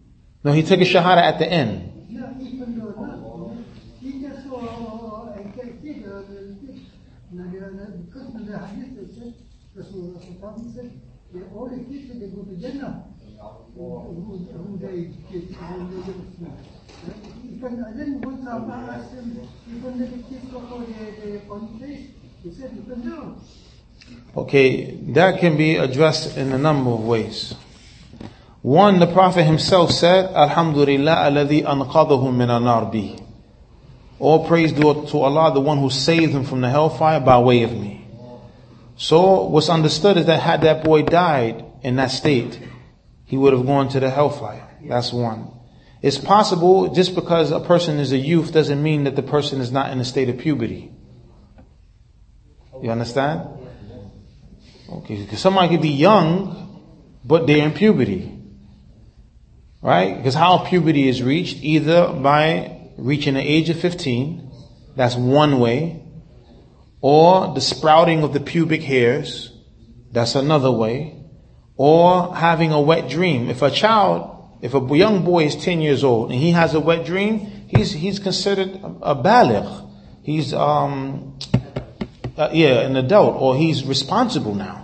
No, 0.42 0.52
he 0.52 0.62
took 0.62 0.80
a 0.80 0.84
shahada 0.84 1.22
at 1.22 1.38
the 1.38 1.46
end. 1.46 2.06
yeah, 2.08 2.32
even 2.40 2.78
though 2.78 2.90
not, 2.90 3.56
he 4.00 4.20
just 4.20 4.48
saw 4.48 5.28
a 5.34 5.42
kid, 5.52 6.04
uh, 6.06 6.22
because 7.30 8.34
of 8.34 8.46
the 8.46 8.58
hadith, 8.58 8.98
it 8.98 9.10
said, 9.14 9.34
Rasulullah 10.58 10.64
Sallallahu 10.64 10.74
said, 10.74 10.90
the 11.32 11.84
kids 11.84 12.20
they 12.20 12.26
go 12.28 12.42
to 12.42 12.56
Jannah, 12.56 13.04
who, 13.74 13.84
who 13.98 14.38
they 14.38 14.52
who 14.52 14.78
they 14.78 14.96
get 15.30 15.50
Even 17.52 17.72
then, 17.96 18.20
once 18.20 18.46
I 18.48 18.50
asked 18.96 19.14
him, 19.14 19.48
even 19.68 19.98
the 19.98 20.06
kids 20.28 20.50
go 20.50 20.60
for 20.60 20.80
the, 20.80 21.30
the 21.30 21.40
context, 21.48 22.04
he 22.42 22.50
said, 22.52 22.70
even 22.76 23.08
though, 23.08 23.36
Okay, 24.36 24.92
that 25.12 25.40
can 25.40 25.56
be 25.56 25.76
addressed 25.76 26.36
in 26.36 26.52
a 26.52 26.58
number 26.58 26.90
of 26.90 27.04
ways. 27.04 27.54
One, 28.62 29.00
the 29.00 29.06
Prophet 29.06 29.44
himself 29.44 29.90
said, 29.90 30.26
Alhamdulillah 30.34 31.16
alladhi 31.30 31.62
anqadahu 31.64 32.34
min 32.34 32.48
anar 32.48 32.90
bi. 32.92 33.18
All 34.18 34.46
praise 34.46 34.72
due 34.72 35.06
to 35.06 35.18
Allah, 35.18 35.52
the 35.52 35.60
one 35.60 35.78
who 35.78 35.90
saved 35.90 36.32
him 36.32 36.44
from 36.44 36.60
the 36.60 36.68
hellfire 36.70 37.20
by 37.20 37.38
way 37.38 37.62
of 37.62 37.72
me. 37.72 38.07
So 38.98 39.44
what's 39.44 39.68
understood 39.68 40.16
is 40.16 40.26
that 40.26 40.40
had 40.40 40.62
that 40.62 40.82
boy 40.82 41.02
died 41.02 41.64
in 41.82 41.96
that 41.96 42.10
state, 42.10 42.58
he 43.24 43.36
would 43.36 43.52
have 43.52 43.64
gone 43.64 43.88
to 43.90 44.00
the 44.00 44.10
hellfire. 44.10 44.68
That's 44.82 45.12
one. 45.12 45.52
It's 46.02 46.18
possible 46.18 46.92
just 46.92 47.14
because 47.14 47.52
a 47.52 47.60
person 47.60 48.00
is 48.00 48.10
a 48.10 48.18
youth 48.18 48.52
doesn't 48.52 48.82
mean 48.82 49.04
that 49.04 49.14
the 49.14 49.22
person 49.22 49.60
is 49.60 49.70
not 49.70 49.92
in 49.92 50.00
a 50.00 50.04
state 50.04 50.28
of 50.28 50.38
puberty. 50.38 50.90
You 52.82 52.90
understand? 52.90 53.48
Okay, 54.90 55.22
because 55.22 55.38
somebody 55.38 55.68
could 55.68 55.82
be 55.82 55.90
young, 55.90 56.82
but 57.24 57.46
they're 57.46 57.64
in 57.64 57.74
puberty. 57.74 58.34
Right? 59.80 60.16
Because 60.16 60.34
how 60.34 60.58
puberty 60.64 61.08
is 61.08 61.22
reached, 61.22 61.58
either 61.62 62.12
by 62.12 62.90
reaching 62.96 63.34
the 63.34 63.40
age 63.40 63.70
of 63.70 63.78
15, 63.78 64.50
that's 64.96 65.14
one 65.14 65.60
way, 65.60 66.02
or 67.01 67.53
the 67.53 67.61
sprouting 67.61 68.23
of 68.23 68.33
the 68.33 68.39
pubic 68.39 68.81
hairs, 68.81 69.51
that's 70.11 70.35
another 70.35 70.71
way, 70.71 71.15
or 71.75 72.35
having 72.35 72.71
a 72.71 72.79
wet 72.79 73.09
dream. 73.09 73.49
If 73.49 73.61
a 73.61 73.71
child, 73.71 74.59
if 74.61 74.73
a 74.73 74.97
young 74.97 75.25
boy 75.25 75.45
is 75.45 75.55
10 75.55 75.81
years 75.81 76.03
old 76.03 76.31
and 76.31 76.39
he 76.39 76.51
has 76.51 76.73
a 76.73 76.79
wet 76.79 77.05
dream, 77.05 77.39
he's, 77.67 77.91
he's 77.91 78.19
considered 78.19 78.79
a 79.01 79.15
baligh. 79.15 79.89
He's, 80.23 80.53
um, 80.53 81.37
uh, 82.37 82.49
yeah, 82.53 82.81
an 82.81 82.95
adult, 82.95 83.35
or 83.41 83.57
he's 83.57 83.83
responsible 83.83 84.55
now. 84.55 84.83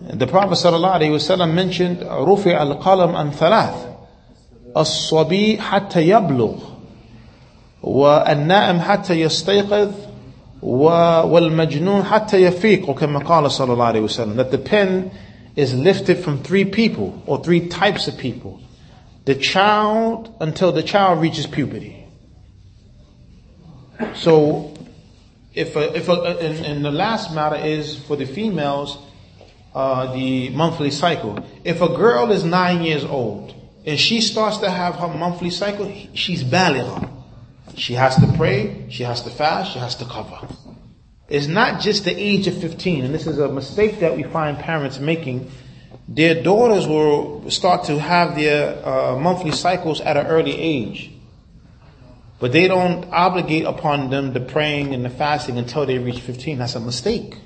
The 0.00 0.26
Prophet 0.26 0.54
ﷺ 0.54 1.52
mentioned 1.52 1.98
رفع 2.00 2.62
القلم 2.62 3.16
عن 3.16 3.30
ثلاث 3.30 3.86
الصبي 4.76 5.58
حتى 5.60 6.08
يبلغ 6.08 6.54
والنائم 7.82 8.80
حتى 8.80 9.20
يستيقظ 9.20 9.92
والمجنون 10.62 12.02
حتى 12.02 12.42
يفيق 12.42 12.88
وكما 12.88 13.18
قال 13.18 13.50
صلى 13.50 13.72
الله 13.72 13.84
عليه 13.84 14.00
وسلم 14.00 14.36
that 14.36 14.50
the 14.50 14.58
pen 14.58 15.10
is 15.54 15.74
lifted 15.74 16.18
from 16.18 16.42
three 16.42 16.64
people 16.64 17.22
or 17.26 17.42
three 17.42 17.68
types 17.68 18.08
of 18.08 18.16
people 18.16 18.60
the 19.26 19.34
child 19.34 20.34
until 20.40 20.72
the 20.72 20.82
child 20.82 21.20
reaches 21.20 21.46
puberty 21.46 22.06
so 24.14 24.72
if 25.54 25.76
a, 25.76 25.96
if 25.96 26.08
a, 26.08 26.12
and, 26.12 26.66
and 26.66 26.84
the 26.84 26.90
last 26.90 27.34
matter 27.34 27.56
is 27.56 27.96
for 27.96 28.16
the 28.16 28.26
females 28.26 28.98
uh, 29.76 30.10
the 30.14 30.48
monthly 30.50 30.90
cycle. 30.90 31.38
If 31.62 31.82
a 31.82 31.88
girl 31.88 32.32
is 32.32 32.44
nine 32.44 32.82
years 32.82 33.04
old 33.04 33.54
and 33.84 34.00
she 34.00 34.22
starts 34.22 34.56
to 34.58 34.70
have 34.70 34.94
her 34.96 35.08
monthly 35.08 35.50
cycle, 35.50 35.92
she's 36.14 36.42
baligha. 36.42 37.10
She 37.75 37.93
has 37.93 38.15
to 38.17 38.31
pray, 38.37 38.85
she 38.89 39.03
has 39.03 39.21
to 39.23 39.29
fast, 39.29 39.73
she 39.73 39.79
has 39.79 39.95
to 39.95 40.05
cover. 40.05 40.47
It's 41.29 41.47
not 41.47 41.79
just 41.79 42.03
the 42.03 42.15
age 42.15 42.47
of 42.47 42.59
15, 42.59 43.05
and 43.05 43.13
this 43.13 43.25
is 43.25 43.39
a 43.39 43.47
mistake 43.47 43.99
that 44.01 44.17
we 44.17 44.23
find 44.23 44.59
parents 44.59 44.99
making. 44.99 45.49
Their 46.07 46.43
daughters 46.43 46.87
will 46.87 47.49
start 47.49 47.85
to 47.85 47.97
have 47.97 48.35
their 48.35 48.85
uh, 48.85 49.15
monthly 49.17 49.51
cycles 49.51 50.01
at 50.01 50.17
an 50.17 50.27
early 50.27 50.59
age. 50.59 51.11
But 52.39 52.51
they 52.51 52.67
don't 52.67 53.05
obligate 53.11 53.65
upon 53.65 54.09
them 54.09 54.33
the 54.33 54.41
praying 54.41 54.93
and 54.93 55.05
the 55.05 55.09
fasting 55.09 55.57
until 55.57 55.85
they 55.85 55.99
reach 55.99 56.19
15. 56.19 56.57
That's 56.57 56.75
a 56.75 56.79
mistake. 56.79 57.37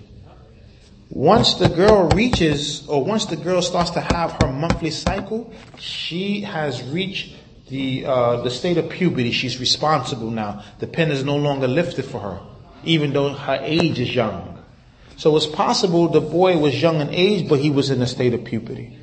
Once 1.09 1.53
the 1.55 1.69
girl 1.69 2.09
reaches, 2.09 2.87
or 2.87 3.03
once 3.03 3.25
the 3.25 3.35
girl 3.35 3.61
starts 3.61 3.91
to 3.91 4.01
have 4.01 4.35
her 4.41 4.51
monthly 4.51 4.89
cycle, 4.89 5.53
she 5.77 6.41
has 6.41 6.81
reached 6.81 7.35
the, 7.69 8.05
uh, 8.05 8.41
the 8.41 8.51
state 8.51 8.77
of 8.77 8.89
puberty, 8.89 9.31
she's 9.31 9.59
responsible 9.59 10.29
now. 10.29 10.63
The 10.79 10.87
pen 10.87 11.11
is 11.11 11.23
no 11.23 11.35
longer 11.35 11.67
lifted 11.67 12.05
for 12.05 12.19
her, 12.19 12.39
even 12.83 13.13
though 13.13 13.33
her 13.33 13.59
age 13.61 13.99
is 13.99 14.13
young. 14.13 14.63
So 15.17 15.35
it's 15.37 15.45
possible 15.45 16.09
the 16.09 16.21
boy 16.21 16.57
was 16.57 16.79
young 16.79 17.01
in 17.01 17.09
age, 17.09 17.47
but 17.47 17.59
he 17.59 17.69
was 17.69 17.89
in 17.89 18.01
a 18.01 18.07
state 18.07 18.33
of 18.33 18.43
puberty. 18.43 18.97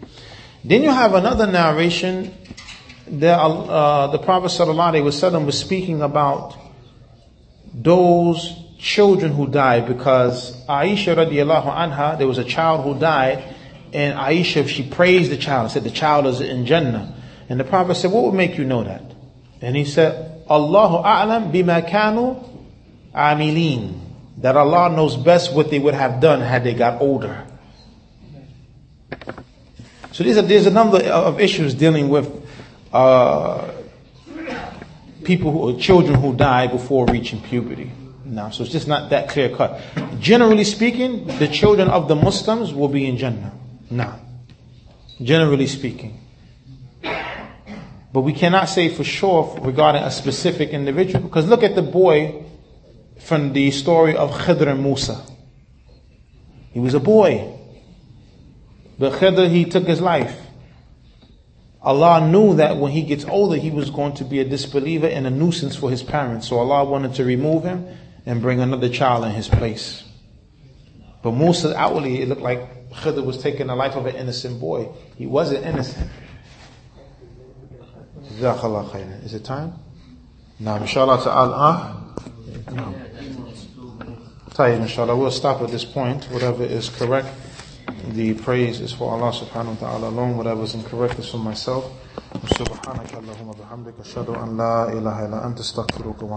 Then 0.65 0.83
you 0.83 0.91
have 0.91 1.15
another 1.15 1.47
narration 1.47 2.33
that 3.09 3.39
uh, 3.39 4.07
the 4.09 4.19
Prophet 4.19 4.47
wasallam 4.47 5.47
was 5.47 5.59
speaking 5.59 6.03
about 6.03 6.57
those 7.75 8.55
children 8.79 9.33
who 9.33 9.49
died 9.49 9.87
because 9.87 10.57
Aisha 10.67 11.17
radiallahu 11.17 11.73
anha, 11.73 12.19
there 12.19 12.27
was 12.27 12.39
a 12.39 12.45
child 12.45 12.85
who 12.85 12.99
died 12.99 13.43
and 13.93 14.19
Aisha, 14.19 14.67
she 14.69 14.89
praised 14.89 15.31
the 15.31 15.37
child, 15.37 15.71
said 15.71 15.85
the 15.85 15.91
child 15.91 16.27
is 16.27 16.41
in 16.41 16.65
Jannah. 16.67 17.15
And 17.53 17.61
the 17.61 17.65
Prophet 17.65 17.97
said, 17.97 18.11
what 18.11 18.25
would 18.25 18.33
make 18.33 18.57
you 18.57 18.65
know 18.65 18.83
that? 18.83 19.03
And 19.61 19.77
he 19.77 19.85
said, 19.85 20.43
Allahu 20.49 21.05
a'lam 21.05 21.53
bima 21.53 21.87
kanu 21.87 22.43
amilin. 23.15 24.01
That 24.39 24.57
Allah 24.57 24.89
knows 24.89 25.19
best 25.19 25.53
what 25.53 25.69
they 25.69 25.79
would 25.79 25.93
have 25.93 26.19
done 26.19 26.41
had 26.41 26.65
they 26.65 26.73
got 26.73 27.03
older. 27.03 27.47
So 30.13 30.25
there's 30.25 30.39
a, 30.39 30.43
there's 30.43 30.65
a 30.65 30.71
number 30.71 30.97
of 31.05 31.41
issues 31.41 31.75
dealing 31.75 32.09
with 32.09 32.27
uh, 32.91 33.71
people 35.23 35.53
who 35.53 35.79
children 35.79 36.15
who 36.15 36.35
die 36.35 36.69
before 36.69 37.05
reaching 37.05 37.43
puberty. 37.43 37.93
Now, 38.25 38.49
so 38.49 38.63
it's 38.63 38.73
just 38.73 38.89
not 38.89 39.11
that 39.11 39.29
clear 39.29 39.55
cut. 39.55 39.79
Generally 40.21 40.65
speaking, 40.65 41.27
the 41.27 41.49
children 41.49 41.89
of 41.89 42.09
the 42.09 42.17
Muslims 42.17 42.73
will 42.73 42.89
be 42.89 43.05
in 43.05 43.19
Jannah. 43.19 43.53
Now, 43.91 44.21
generally 45.21 45.67
speaking. 45.67 46.19
But 48.13 48.21
we 48.23 48.33
cannot 48.35 48.69
say 48.69 48.89
for 48.89 49.05
sure 49.05 49.59
regarding 49.63 50.03
a 50.03 50.11
specific 50.11 50.71
individual 50.71 51.25
because 51.25 51.47
look 51.47 51.63
at 51.63 51.75
the 51.75 51.83
boy 51.83 52.45
from 53.21 53.53
the 53.53 53.71
story 53.71 54.17
of 54.17 54.31
Khidr 54.33 54.67
and 54.69 54.83
Musa. 54.83 55.23
He 56.73 56.81
was 56.81 56.95
a 56.95 57.01
boy. 57.01 57.59
But 58.99 59.15
Khidr, 59.15 59.51
he 59.51 59.65
took 59.65 59.87
his 59.87 60.01
life. 60.01 60.39
Allah 61.81 62.29
knew 62.29 62.55
that 62.57 62.77
when 62.77 62.93
he 62.93 63.03
gets 63.03 63.25
older, 63.25 63.57
he 63.57 63.71
was 63.71 63.91
going 63.91 64.15
to 64.15 64.25
be 64.25 64.39
a 64.39 64.45
disbeliever 64.45 65.09
and 65.09 65.27
a 65.27 65.31
nuisance 65.31 65.75
for 65.75 65.91
his 65.91 66.03
parents. 66.03 66.49
So 66.49 66.59
Allah 66.59 66.85
wanted 66.85 67.15
to 67.15 67.25
remove 67.25 67.65
him 67.65 67.87
and 68.25 68.41
bring 68.41 68.61
another 68.61 68.89
child 68.89 69.25
in 69.25 69.33
his 69.33 69.49
place. 69.49 70.05
But 71.23 71.33
Musa, 71.33 71.77
outwardly, 71.77 72.21
it 72.21 72.29
looked 72.29 72.43
like 72.43 72.91
Khidr 72.91 73.25
was 73.25 73.39
taking 73.39 73.69
the 73.69 73.75
life 73.75 73.97
of 73.97 74.07
an 74.07 74.15
innocent 74.17 74.61
boy. 74.61 74.93
He 75.17 75.27
wasn't 75.27 75.65
innocent. 75.65 76.11
Is 79.26 79.34
it 79.34 79.44
time? 79.44 79.74
Now, 80.60 80.78
inshallah 80.78 81.24
ta'ala. 81.24 82.04
No. 82.72 82.94
Tayyib, 84.52 84.82
inshallah. 84.82 85.16
We'll 85.16 85.32
stop 85.32 85.62
at 85.62 85.70
this 85.70 85.86
point. 85.86 86.26
Whatever 86.32 86.64
is 86.64 86.90
correct, 86.90 87.28
the 88.10 88.34
praise 88.34 88.80
is 88.82 88.92
for 88.92 89.12
Allah 89.12 89.32
subhanahu 89.32 89.80
wa 89.80 89.88
ta'ala 89.88 90.10
alone. 90.10 90.38
Whatever 90.38 90.64
is 90.64 90.74
incorrect 90.74 91.20
is 91.20 91.30
for 91.30 91.38
myself. 91.38 91.86
سبحانك 92.58 93.14
اللهم 93.14 93.48
وبحمدك 93.50 93.94
أشهد 94.00 94.30
أن 94.30 94.58
لا 94.58 94.90
إله 94.94 95.26
إلا 95.26 95.46
أنت 95.46 95.60
استغفرك 95.60 96.22
وأتوب 96.22 96.32